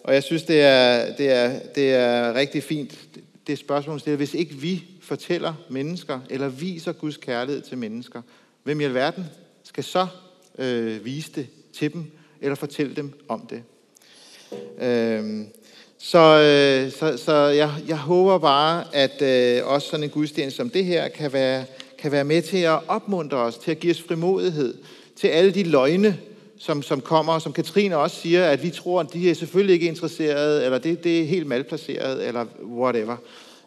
og 0.04 0.14
jeg 0.14 0.22
synes, 0.22 0.42
det 0.42 0.62
er, 0.62 1.14
det, 1.16 1.32
er, 1.32 1.58
det 1.74 1.94
er 1.94 2.34
rigtig 2.34 2.62
fint, 2.62 2.98
det 3.46 3.58
spørgsmål 3.58 4.00
stiller. 4.00 4.16
Hvis 4.16 4.34
ikke 4.34 4.54
vi 4.54 4.84
fortæller 5.02 5.54
mennesker, 5.68 6.20
eller 6.30 6.48
viser 6.48 6.92
Guds 6.92 7.16
kærlighed 7.16 7.62
til 7.62 7.78
mennesker, 7.78 8.22
hvem 8.62 8.80
i 8.80 8.84
alverden 8.84 9.24
skal 9.64 9.84
så 9.84 10.06
øh, 10.58 11.04
vise 11.04 11.32
det 11.32 11.46
til 11.78 11.92
dem, 11.92 12.04
eller 12.40 12.54
fortælle 12.54 12.96
dem 12.96 13.12
om 13.28 13.48
det? 13.50 13.62
Øh, 14.86 15.44
så, 15.98 16.18
øh, 16.18 16.92
så, 16.92 17.24
så 17.24 17.34
jeg, 17.34 17.70
jeg 17.88 17.96
håber 17.96 18.38
bare, 18.38 18.84
at 18.94 19.22
øh, 19.22 19.66
også 19.66 19.88
sådan 19.88 20.04
en 20.04 20.10
gudstjeneste 20.10 20.56
som 20.56 20.70
det 20.70 20.84
her 20.84 21.08
kan 21.08 21.32
være 21.32 21.64
kan 22.02 22.12
være 22.12 22.24
med 22.24 22.42
til 22.42 22.56
at 22.56 22.80
opmuntre 22.88 23.38
os, 23.38 23.58
til 23.58 23.70
at 23.70 23.78
give 23.78 23.90
os 23.90 24.02
frimodighed, 24.02 24.74
til 25.16 25.28
alle 25.28 25.54
de 25.54 25.62
løgne, 25.62 26.20
som, 26.58 26.82
som 26.82 27.00
kommer, 27.00 27.38
som 27.38 27.52
Katrine 27.52 27.96
også 27.96 28.16
siger, 28.16 28.44
at 28.44 28.62
vi 28.62 28.70
tror, 28.70 29.00
at 29.00 29.12
de 29.12 29.30
er 29.30 29.34
selvfølgelig 29.34 29.74
ikke 29.74 29.86
interesserede, 29.86 30.64
eller 30.64 30.78
det, 30.78 31.04
det 31.04 31.20
er 31.20 31.24
helt 31.24 31.46
malplaceret, 31.46 32.28
eller 32.28 32.46
whatever. 32.64 33.16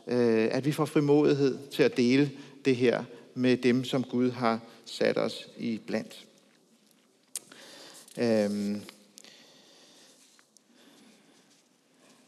Øh, 0.07 0.47
at 0.51 0.65
vi 0.65 0.71
får 0.71 0.85
frimodighed 0.85 1.57
til 1.71 1.83
at 1.83 1.97
dele 1.97 2.31
det 2.65 2.75
her 2.75 3.03
med 3.35 3.57
dem, 3.57 3.83
som 3.83 4.03
Gud 4.03 4.31
har 4.31 4.59
sat 4.85 5.17
os 5.17 5.47
i 5.57 5.79
blandt. 5.87 6.25
Øhm. 8.17 8.81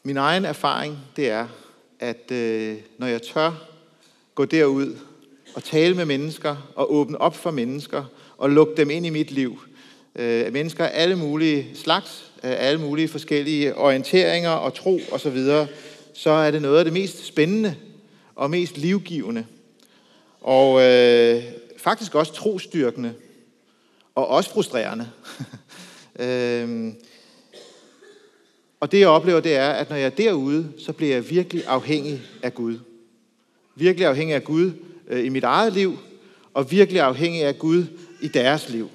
Min 0.04 0.18
egen 0.18 0.46
erfaring, 0.46 0.98
det 1.16 1.30
er, 1.30 1.48
at 2.00 2.32
øh, 2.32 2.78
når 2.98 3.08
jeg 3.08 3.22
tør 3.22 3.68
gå 4.36 4.46
derud 4.46 4.96
at 5.58 5.64
tale 5.64 5.96
med 5.96 6.06
mennesker 6.06 6.72
og 6.76 6.94
åbne 6.94 7.22
op 7.22 7.36
for 7.36 7.52
mennesker 7.52 8.04
og 8.38 8.50
lukke 8.50 8.74
dem 8.78 8.90
ind 8.90 9.06
i 9.06 9.10
mit 9.10 9.32
liv. 9.32 9.60
Øh, 10.16 10.54
mennesker 10.54 10.86
af 10.86 11.02
alle 11.02 11.16
mulige 11.16 11.68
slags, 11.76 12.32
af 12.44 12.68
alle 12.68 12.82
mulige 12.82 13.08
forskellige 13.08 13.76
orienteringer 13.76 14.50
og 14.50 14.74
tro 14.74 15.00
osv., 15.12 15.20
så, 15.20 15.30
videre, 15.30 15.68
så 16.14 16.30
er 16.30 16.52
det 16.52 16.62
noget 16.62 16.78
af 16.78 16.84
det 16.84 16.94
mest 16.94 17.26
spændende 17.26 17.76
og 18.36 18.50
mest 18.50 18.78
livgivende. 18.78 19.46
Og 20.42 20.82
øh, 20.82 21.44
faktisk 21.78 22.16
også 22.16 22.34
trostyrkende 22.34 23.14
og 24.16 24.28
også 24.28 24.50
frustrerende. 24.50 25.10
øh, 26.20 26.94
Og 28.80 28.92
det 28.92 29.00
jeg 29.00 29.08
oplever, 29.08 29.40
det 29.40 29.56
er, 29.56 29.70
at 29.70 29.90
når 29.90 29.96
jeg 29.96 30.06
er 30.06 30.10
derude, 30.10 30.72
så 30.78 30.94
bliver 30.94 31.14
jeg 31.14 31.30
virkelig 31.30 31.64
afhængig 31.68 32.22
af 32.44 32.54
Gud. 32.54 32.80
Virkelig 33.76 34.08
afhængig 34.08 34.36
af 34.36 34.44
Gud 34.44 34.72
øh, 35.08 35.26
i 35.26 35.30
mit 35.30 35.44
eget 35.44 35.74
liv, 35.74 35.98
og 36.54 36.72
virkelig 36.72 37.02
afhængig 37.02 37.44
af 37.44 37.60
Gud 37.60 37.86
i 38.22 38.28
deres 38.28 38.70
liv. 38.70 38.90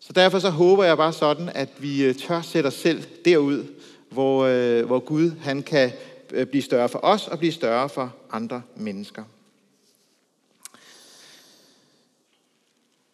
Så 0.00 0.12
derfor 0.12 0.38
så 0.38 0.50
håber 0.50 0.84
jeg 0.84 0.96
bare 0.96 1.12
sådan, 1.12 1.50
at 1.54 1.68
vi 1.78 2.04
øh, 2.04 2.14
tør 2.14 2.42
sætte 2.42 2.66
os 2.66 2.74
selv 2.74 3.02
derud, 3.24 3.64
hvor, 4.10 4.44
øh, 4.44 4.86
hvor 4.86 4.98
Gud 4.98 5.30
han 5.40 5.62
kan 5.62 5.92
øh, 6.32 6.46
blive 6.46 6.62
større 6.62 6.88
for 6.88 6.98
os 7.02 7.28
og 7.28 7.38
blive 7.38 7.52
større 7.52 7.88
for 7.88 8.14
andre 8.30 8.62
mennesker. 8.76 9.24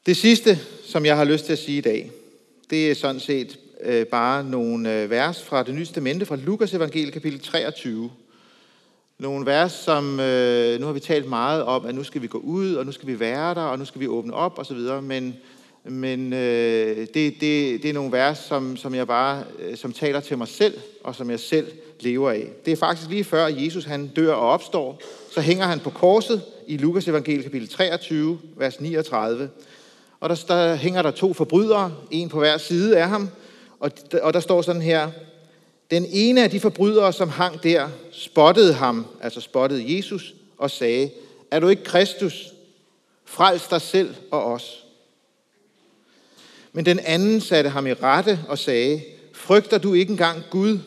Det 0.06 0.16
sidste, 0.16 0.58
som 0.84 1.06
jeg 1.06 1.16
har 1.16 1.24
lyst 1.24 1.44
til 1.44 1.52
at 1.52 1.58
sige 1.58 1.78
i 1.78 1.80
dag, 1.80 2.10
det 2.70 2.90
er 2.90 2.94
sådan 2.94 3.20
set 3.20 3.58
øh, 3.82 4.06
bare 4.06 4.44
nogle 4.44 5.02
øh, 5.02 5.10
vers 5.10 5.42
fra 5.42 5.62
det 5.62 5.74
nye 5.74 5.84
testamente, 5.84 6.26
fra 6.26 6.36
Lukas 6.36 6.74
evangelie 6.74 7.12
kapitel 7.12 7.40
23. 7.40 8.10
Nogle 9.20 9.46
vers, 9.46 9.72
som 9.72 10.20
øh, 10.20 10.80
nu 10.80 10.86
har 10.86 10.92
vi 10.92 11.00
talt 11.00 11.28
meget 11.28 11.64
om, 11.64 11.86
at 11.86 11.94
nu 11.94 12.04
skal 12.04 12.22
vi 12.22 12.26
gå 12.26 12.38
ud, 12.38 12.74
og 12.74 12.86
nu 12.86 12.92
skal 12.92 13.08
vi 13.08 13.20
være 13.20 13.54
der, 13.54 13.60
og 13.60 13.78
nu 13.78 13.84
skal 13.84 14.00
vi 14.00 14.08
åbne 14.08 14.34
op 14.34 14.58
osv., 14.58 14.78
men, 15.02 15.36
men 15.84 16.32
øh, 16.32 16.96
det, 16.96 17.14
det, 17.14 17.82
det 17.82 17.84
er 17.84 17.92
nogle 17.92 18.12
vers, 18.12 18.38
som, 18.38 18.76
som 18.76 18.94
jeg 18.94 19.06
bare 19.06 19.44
øh, 19.58 19.76
som 19.76 19.92
taler 19.92 20.20
til 20.20 20.38
mig 20.38 20.48
selv, 20.48 20.74
og 21.04 21.14
som 21.14 21.30
jeg 21.30 21.40
selv 21.40 21.66
lever 22.00 22.30
af. 22.30 22.48
Det 22.64 22.72
er 22.72 22.76
faktisk 22.76 23.10
lige 23.10 23.24
før 23.24 23.46
Jesus 23.46 23.84
han 23.84 24.06
dør 24.06 24.32
og 24.32 24.48
opstår, 24.48 25.00
så 25.30 25.40
hænger 25.40 25.66
han 25.66 25.80
på 25.80 25.90
korset 25.90 26.42
i 26.66 26.76
Lukas 26.76 27.08
evangelie 27.08 27.42
kapitel 27.42 27.68
23, 27.68 28.38
vers 28.56 28.80
39. 28.80 29.50
Og 30.20 30.28
der, 30.28 30.44
der 30.48 30.74
hænger 30.74 31.02
der 31.02 31.10
to 31.10 31.32
forbrydere, 31.32 31.92
en 32.10 32.28
på 32.28 32.38
hver 32.38 32.58
side 32.58 32.98
af 32.98 33.08
ham, 33.08 33.28
og, 33.80 33.90
og 34.22 34.34
der 34.34 34.40
står 34.40 34.62
sådan 34.62 34.82
her, 34.82 35.10
den 35.90 36.06
ene 36.08 36.44
af 36.44 36.50
de 36.50 36.60
forbrydere, 36.60 37.12
som 37.12 37.28
hang 37.28 37.62
der, 37.62 37.88
spottede 38.12 38.74
ham, 38.74 39.06
altså 39.20 39.40
spottede 39.40 39.96
Jesus, 39.96 40.34
og 40.58 40.70
sagde, 40.70 41.10
er 41.50 41.60
du 41.60 41.68
ikke 41.68 41.84
Kristus? 41.84 42.52
Frels 43.24 43.68
dig 43.68 43.80
selv 43.80 44.14
og 44.30 44.44
os. 44.44 44.84
Men 46.72 46.84
den 46.84 46.98
anden 46.98 47.40
satte 47.40 47.70
ham 47.70 47.86
i 47.86 47.92
rette 47.92 48.40
og 48.48 48.58
sagde, 48.58 49.02
frygter 49.32 49.78
du 49.78 49.94
ikke 49.94 50.10
engang 50.10 50.42
Gud, 50.50 50.78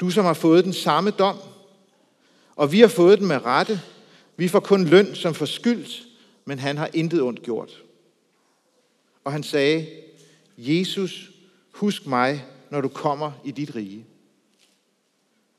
du 0.00 0.10
som 0.10 0.24
har 0.24 0.34
fået 0.34 0.64
den 0.64 0.72
samme 0.72 1.10
dom? 1.10 1.36
Og 2.56 2.72
vi 2.72 2.80
har 2.80 2.88
fået 2.88 3.18
den 3.18 3.26
med 3.26 3.44
rette. 3.44 3.80
Vi 4.36 4.48
får 4.48 4.60
kun 4.60 4.84
løn 4.84 5.14
som 5.14 5.34
forskyldt, 5.34 6.02
men 6.44 6.58
han 6.58 6.76
har 6.76 6.90
intet 6.94 7.22
ondt 7.22 7.42
gjort. 7.42 7.82
Og 9.24 9.32
han 9.32 9.42
sagde, 9.42 9.86
Jesus, 10.58 11.30
husk 11.72 12.06
mig, 12.06 12.44
når 12.70 12.80
du 12.80 12.88
kommer 12.88 13.32
i 13.44 13.50
dit 13.50 13.74
rige. 13.74 14.04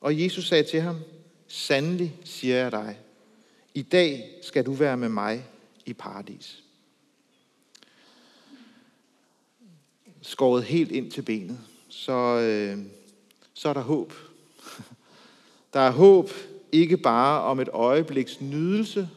Og 0.08 0.22
Jesus 0.22 0.48
sagde 0.48 0.64
til 0.64 0.82
ham, 0.82 0.96
sandelig 1.48 2.16
siger 2.24 2.56
jeg 2.56 2.72
dig, 2.72 2.98
i 3.74 3.82
dag 3.82 4.30
skal 4.42 4.66
du 4.66 4.74
være 4.74 4.98
med 4.98 5.10
mig 5.10 5.46
i 5.86 5.94
paradis. 5.94 6.64
Skåret 10.22 10.64
helt 10.64 10.92
ind 10.92 11.12
til 11.12 11.22
benet, 11.22 11.60
så, 11.90 12.14
øh, 12.14 12.78
så 13.54 13.70
er 13.70 13.74
der 13.74 13.82
håb. 13.82 14.14
Der 15.74 15.80
er 15.80 15.92
håb 15.92 16.32
ikke 16.72 16.98
bare 16.98 17.42
om 17.42 17.60
et 17.60 17.70
øjebliks 17.74 18.42
nydelse, 18.42 19.10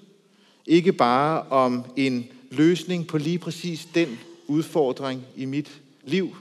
ikke 0.66 0.92
bare 0.92 1.42
om 1.42 1.84
en 1.96 2.28
løsning 2.50 3.06
på 3.06 3.18
lige 3.18 3.38
præcis 3.38 3.88
den 3.94 4.18
udfordring 4.46 5.26
i 5.36 5.44
mit 5.44 5.80
liv. 6.04 6.36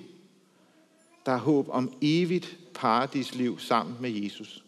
Der 1.26 1.32
er 1.32 1.40
håb 1.40 1.70
om 1.70 1.94
evigt 2.02 2.59
paradisliv 2.80 3.60
sammen 3.60 3.96
med 4.00 4.10
Jesus. 4.10 4.64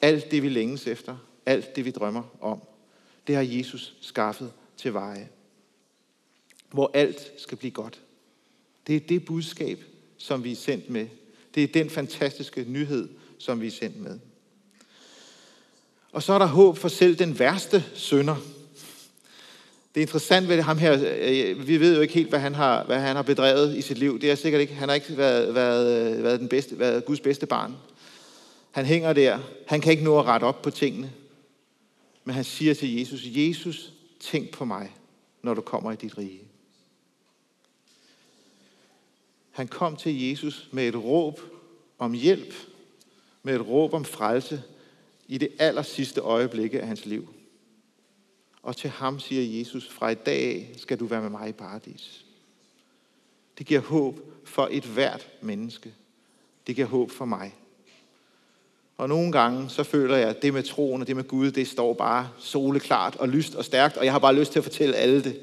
Alt 0.00 0.30
det, 0.30 0.42
vi 0.42 0.48
længes 0.48 0.86
efter, 0.86 1.16
alt 1.46 1.76
det, 1.76 1.84
vi 1.84 1.90
drømmer 1.90 2.22
om, 2.40 2.60
det 3.26 3.34
har 3.34 3.42
Jesus 3.42 3.96
skaffet 4.00 4.52
til 4.76 4.94
veje. 4.94 5.28
Hvor 6.70 6.90
alt 6.94 7.32
skal 7.36 7.58
blive 7.58 7.70
godt. 7.70 8.00
Det 8.86 8.96
er 8.96 9.00
det 9.00 9.24
budskab, 9.24 9.84
som 10.16 10.44
vi 10.44 10.52
er 10.52 10.56
sendt 10.56 10.90
med. 10.90 11.06
Det 11.54 11.62
er 11.62 11.66
den 11.66 11.90
fantastiske 11.90 12.64
nyhed, 12.68 13.08
som 13.38 13.60
vi 13.60 13.66
er 13.66 13.70
sendt 13.70 14.00
med. 14.00 14.18
Og 16.12 16.22
så 16.22 16.32
er 16.32 16.38
der 16.38 16.46
håb 16.46 16.76
for 16.76 16.88
selv 16.88 17.18
den 17.18 17.38
værste 17.38 17.84
sønder. 17.94 18.36
Det 19.94 20.00
er 20.00 20.04
interessant 20.04 20.48
ved 20.48 20.60
ham 20.62 20.78
her. 20.78 20.92
Øh, 21.20 21.68
vi 21.68 21.80
ved 21.80 21.94
jo 21.94 22.00
ikke 22.00 22.14
helt, 22.14 22.28
hvad 22.28 22.38
han 22.38 22.54
har, 22.54 22.84
hvad 22.84 23.00
han 23.00 23.16
har 23.16 23.22
bedrevet 23.22 23.76
i 23.76 23.82
sit 23.82 23.98
liv. 23.98 24.20
Det 24.20 24.30
er 24.30 24.34
sikkert 24.34 24.60
ikke. 24.60 24.74
Han 24.74 24.88
har 24.88 24.94
ikke 24.94 25.16
været, 25.16 25.54
været, 25.54 26.16
øh, 26.16 26.24
været, 26.24 26.40
den 26.40 26.48
bedste, 26.48 26.78
været 26.78 27.04
Guds 27.04 27.20
bedste 27.20 27.46
barn. 27.46 27.76
Han 28.70 28.84
hænger 28.84 29.12
der. 29.12 29.38
Han 29.66 29.80
kan 29.80 29.92
ikke 29.92 30.04
nå 30.04 30.18
at 30.18 30.26
rette 30.26 30.44
op 30.44 30.62
på 30.62 30.70
tingene. 30.70 31.12
Men 32.24 32.34
han 32.34 32.44
siger 32.44 32.74
til 32.74 32.98
Jesus, 32.98 33.20
Jesus, 33.24 33.92
tænk 34.20 34.50
på 34.50 34.64
mig, 34.64 34.90
når 35.42 35.54
du 35.54 35.60
kommer 35.60 35.92
i 35.92 35.96
dit 35.96 36.18
rige. 36.18 36.40
Han 39.50 39.68
kom 39.68 39.96
til 39.96 40.28
Jesus 40.28 40.68
med 40.72 40.88
et 40.88 40.96
råb 40.96 41.40
om 41.98 42.12
hjælp, 42.12 42.54
med 43.42 43.54
et 43.54 43.68
råb 43.68 43.94
om 43.94 44.04
frelse 44.04 44.62
i 45.28 45.38
det 45.38 45.48
aller 45.58 45.82
sidste 45.82 46.20
øjeblikke 46.20 46.80
af 46.80 46.86
hans 46.86 47.06
liv. 47.06 47.28
Og 48.62 48.76
til 48.76 48.90
ham 48.90 49.20
siger 49.20 49.58
Jesus, 49.58 49.88
fra 49.88 50.08
i 50.08 50.14
dag 50.14 50.74
skal 50.76 51.00
du 51.00 51.06
være 51.06 51.20
med 51.20 51.30
mig 51.30 51.48
i 51.48 51.52
paradis. 51.52 52.24
Det 53.58 53.66
giver 53.66 53.80
håb 53.80 54.20
for 54.44 54.68
et 54.70 54.84
hvert 54.84 55.28
menneske. 55.40 55.94
Det 56.66 56.74
giver 56.74 56.86
håb 56.86 57.10
for 57.10 57.24
mig. 57.24 57.54
Og 58.96 59.08
nogle 59.08 59.32
gange, 59.32 59.68
så 59.68 59.82
føler 59.82 60.16
jeg, 60.16 60.28
at 60.28 60.42
det 60.42 60.54
med 60.54 60.62
troen 60.62 61.00
og 61.00 61.06
det 61.06 61.16
med 61.16 61.28
Gud, 61.28 61.50
det 61.50 61.68
står 61.68 61.94
bare 61.94 62.30
soleklart 62.38 63.16
og 63.16 63.28
lyst 63.28 63.54
og 63.54 63.64
stærkt, 63.64 63.96
og 63.96 64.04
jeg 64.04 64.12
har 64.12 64.18
bare 64.18 64.34
lyst 64.34 64.52
til 64.52 64.58
at 64.58 64.64
fortælle 64.64 64.96
alle 64.96 65.24
det. 65.24 65.40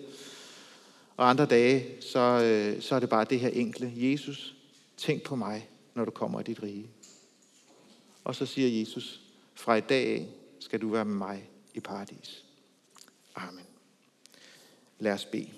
Og 1.17 1.30
andre 1.30 1.45
dage, 1.45 1.86
så, 2.01 2.19
øh, 2.19 2.82
så 2.82 2.95
er 2.95 2.99
det 2.99 3.10
bare 3.10 3.25
det 3.25 3.39
her 3.39 3.49
enkle. 3.49 3.93
Jesus, 3.95 4.56
tænk 4.97 5.23
på 5.23 5.36
mig, 5.36 5.69
når 5.93 6.06
du 6.06 6.12
kommer 6.12 6.39
i 6.39 6.43
dit 6.43 6.63
rige. 6.63 6.88
Og 8.23 8.36
så 8.36 8.45
siger 8.45 8.80
Jesus, 8.80 9.21
fra 9.56 9.75
i 9.75 9.82
dag 9.82 10.08
af 10.08 10.27
skal 10.60 10.82
du 10.82 10.89
være 10.89 11.06
med 11.06 11.15
mig 11.15 11.49
i 11.73 11.80
paradis. 11.80 12.46
Amen. 13.38 13.65
Lad 15.00 15.13
os 15.13 15.26
bede. 15.26 15.50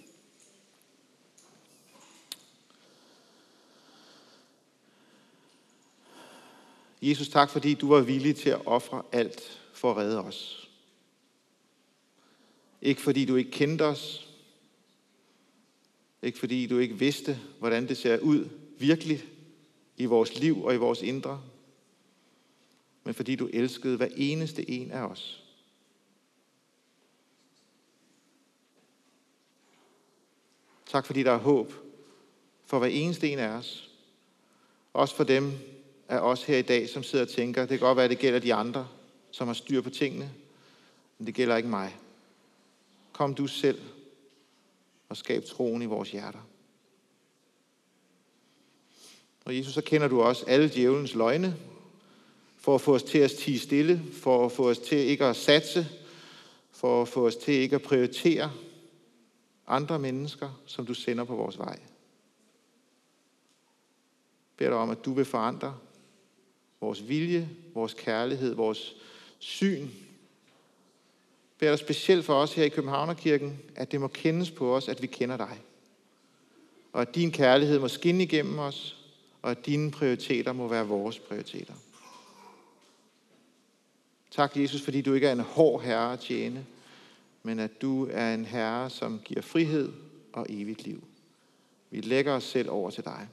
Jesus, 7.02 7.30
tak 7.30 7.50
fordi 7.50 7.74
du 7.74 7.88
var 7.90 8.02
villig 8.02 8.36
til 8.36 8.50
at 8.50 8.66
ofre 8.66 9.04
alt 9.12 9.62
for 9.74 9.92
at 9.92 9.98
redde 9.98 10.24
os. 10.24 10.70
Ikke 12.82 13.02
fordi 13.02 13.26
du 13.26 13.36
ikke 13.36 13.52
kendte 13.52 13.86
os. 13.86 14.30
Ikke 16.22 16.40
fordi 16.40 16.68
du 16.68 16.78
ikke 16.78 17.00
vidste, 17.00 17.40
hvordan 17.60 17.88
det 17.88 17.98
ser 17.98 18.20
ud 18.20 18.50
virkelig 18.80 19.24
i 19.98 20.06
vores 20.06 20.40
liv 20.40 20.64
og 20.64 20.74
i 20.74 20.78
vores 20.78 21.02
indre. 21.02 21.44
Men 23.04 23.14
fordi 23.14 23.36
du 23.36 23.50
elskede 23.54 23.98
hver 23.98 24.10
eneste 24.16 24.70
en 24.70 24.92
af 24.92 25.02
os. 25.02 25.49
Tak 30.90 31.06
fordi 31.06 31.24
der 31.24 31.32
er 31.32 31.38
håb 31.38 31.74
for 32.66 32.80
hver 32.80 32.88
eneste 32.88 33.30
en 33.30 33.40
af 33.40 33.48
os. 33.48 33.90
Også 34.94 35.16
for 35.16 35.24
dem 35.24 35.54
af 36.08 36.20
os 36.20 36.44
her 36.44 36.58
i 36.58 36.62
dag, 36.62 36.90
som 36.90 37.04
sidder 37.04 37.26
og 37.26 37.32
tænker, 37.32 37.62
det 37.62 37.70
kan 37.70 37.88
godt 37.88 37.96
være, 37.96 38.04
at 38.04 38.10
det 38.10 38.20
gælder 38.20 38.40
de 38.40 38.54
andre, 38.54 38.88
som 39.32 39.48
har 39.48 39.54
styr 39.54 39.82
på 39.82 39.90
tingene, 39.90 40.32
men 41.18 41.28
det 41.28 41.36
gælder 41.36 41.58
ikke 41.58 41.70
mig. 41.70 41.98
Kom 43.14 43.36
du 43.36 43.48
selv 43.48 43.82
og 45.10 45.18
skab 45.18 45.44
troen 45.46 45.82
i 45.82 45.86
vores 45.86 46.12
hjerter. 46.12 46.48
Og 49.46 49.58
Jesus, 49.58 49.74
så 49.74 49.82
kender 49.82 50.08
du 50.08 50.22
også 50.22 50.46
alle 50.48 50.70
djævelens 50.70 51.16
løgne, 51.16 51.56
for 52.58 52.76
at 52.76 52.82
få 52.82 52.96
os 52.96 53.04
til 53.04 53.18
at 53.18 53.32
tige 53.32 53.60
stille, 53.60 54.02
for 54.14 54.46
at 54.46 54.52
få 54.52 54.70
os 54.70 54.80
til 54.80 54.98
ikke 54.98 55.26
at 55.26 55.36
satse, 55.36 55.88
for 56.72 57.02
at 57.02 57.08
få 57.08 57.28
os 57.28 57.36
til 57.36 57.54
ikke 57.54 57.76
at 57.76 57.82
prioritere, 57.82 58.52
andre 59.70 60.00
mennesker, 60.00 60.62
som 60.66 60.86
du 60.86 60.94
sender 60.94 61.24
på 61.24 61.36
vores 61.36 61.58
vej. 61.58 61.70
Jeg 61.70 61.80
beder 64.58 64.70
dig 64.70 64.80
om, 64.80 64.90
at 64.90 65.06
du 65.06 65.14
vil 65.14 65.26
forandre 65.26 65.78
vores 66.82 67.08
vilje, 67.08 67.50
vores 67.74 67.94
kærlighed, 67.94 68.54
vores 68.54 68.96
syn. 69.40 69.82
Jeg 69.82 69.90
beder 71.58 71.72
dig 71.72 71.80
specielt 71.80 72.26
for 72.26 72.34
os 72.34 72.54
her 72.54 72.64
i 72.64 72.70
Københavnerkirken, 72.70 73.60
at 73.76 73.92
det 73.92 74.02
må 74.02 74.08
kendes 74.08 74.52
på 74.52 74.76
os, 74.76 74.88
at 74.88 75.02
vi 75.02 75.08
kender 75.08 75.38
dig. 75.38 75.62
Og 76.94 77.02
at 77.02 77.16
din 77.16 77.32
kærlighed 77.32 77.80
må 77.80 77.88
skinne 77.88 78.24
igennem 78.24 78.60
os, 78.60 78.96
og 79.42 79.52
at 79.52 79.66
dine 79.66 79.92
prioriteter 79.92 80.54
må 80.54 80.68
være 80.68 80.88
vores 80.88 81.20
prioriteter. 81.20 81.74
Tak, 84.32 84.58
Jesus, 84.58 84.82
fordi 84.82 85.02
du 85.02 85.14
ikke 85.14 85.28
er 85.28 85.32
en 85.32 85.40
hård 85.40 85.82
herre 85.82 86.14
at 86.14 86.20
tjene, 86.20 86.66
men 87.44 87.60
at 87.60 87.82
du 87.82 88.08
er 88.12 88.34
en 88.34 88.46
herre, 88.46 88.90
som 88.90 89.20
giver 89.26 89.42
frihed 89.42 89.94
og 90.34 90.46
evigt 90.50 90.84
liv. 90.84 91.04
Vi 91.90 92.02
lægger 92.02 92.34
os 92.34 92.44
selv 92.44 92.70
over 92.70 92.90
til 92.90 93.06
dig. 93.06 93.28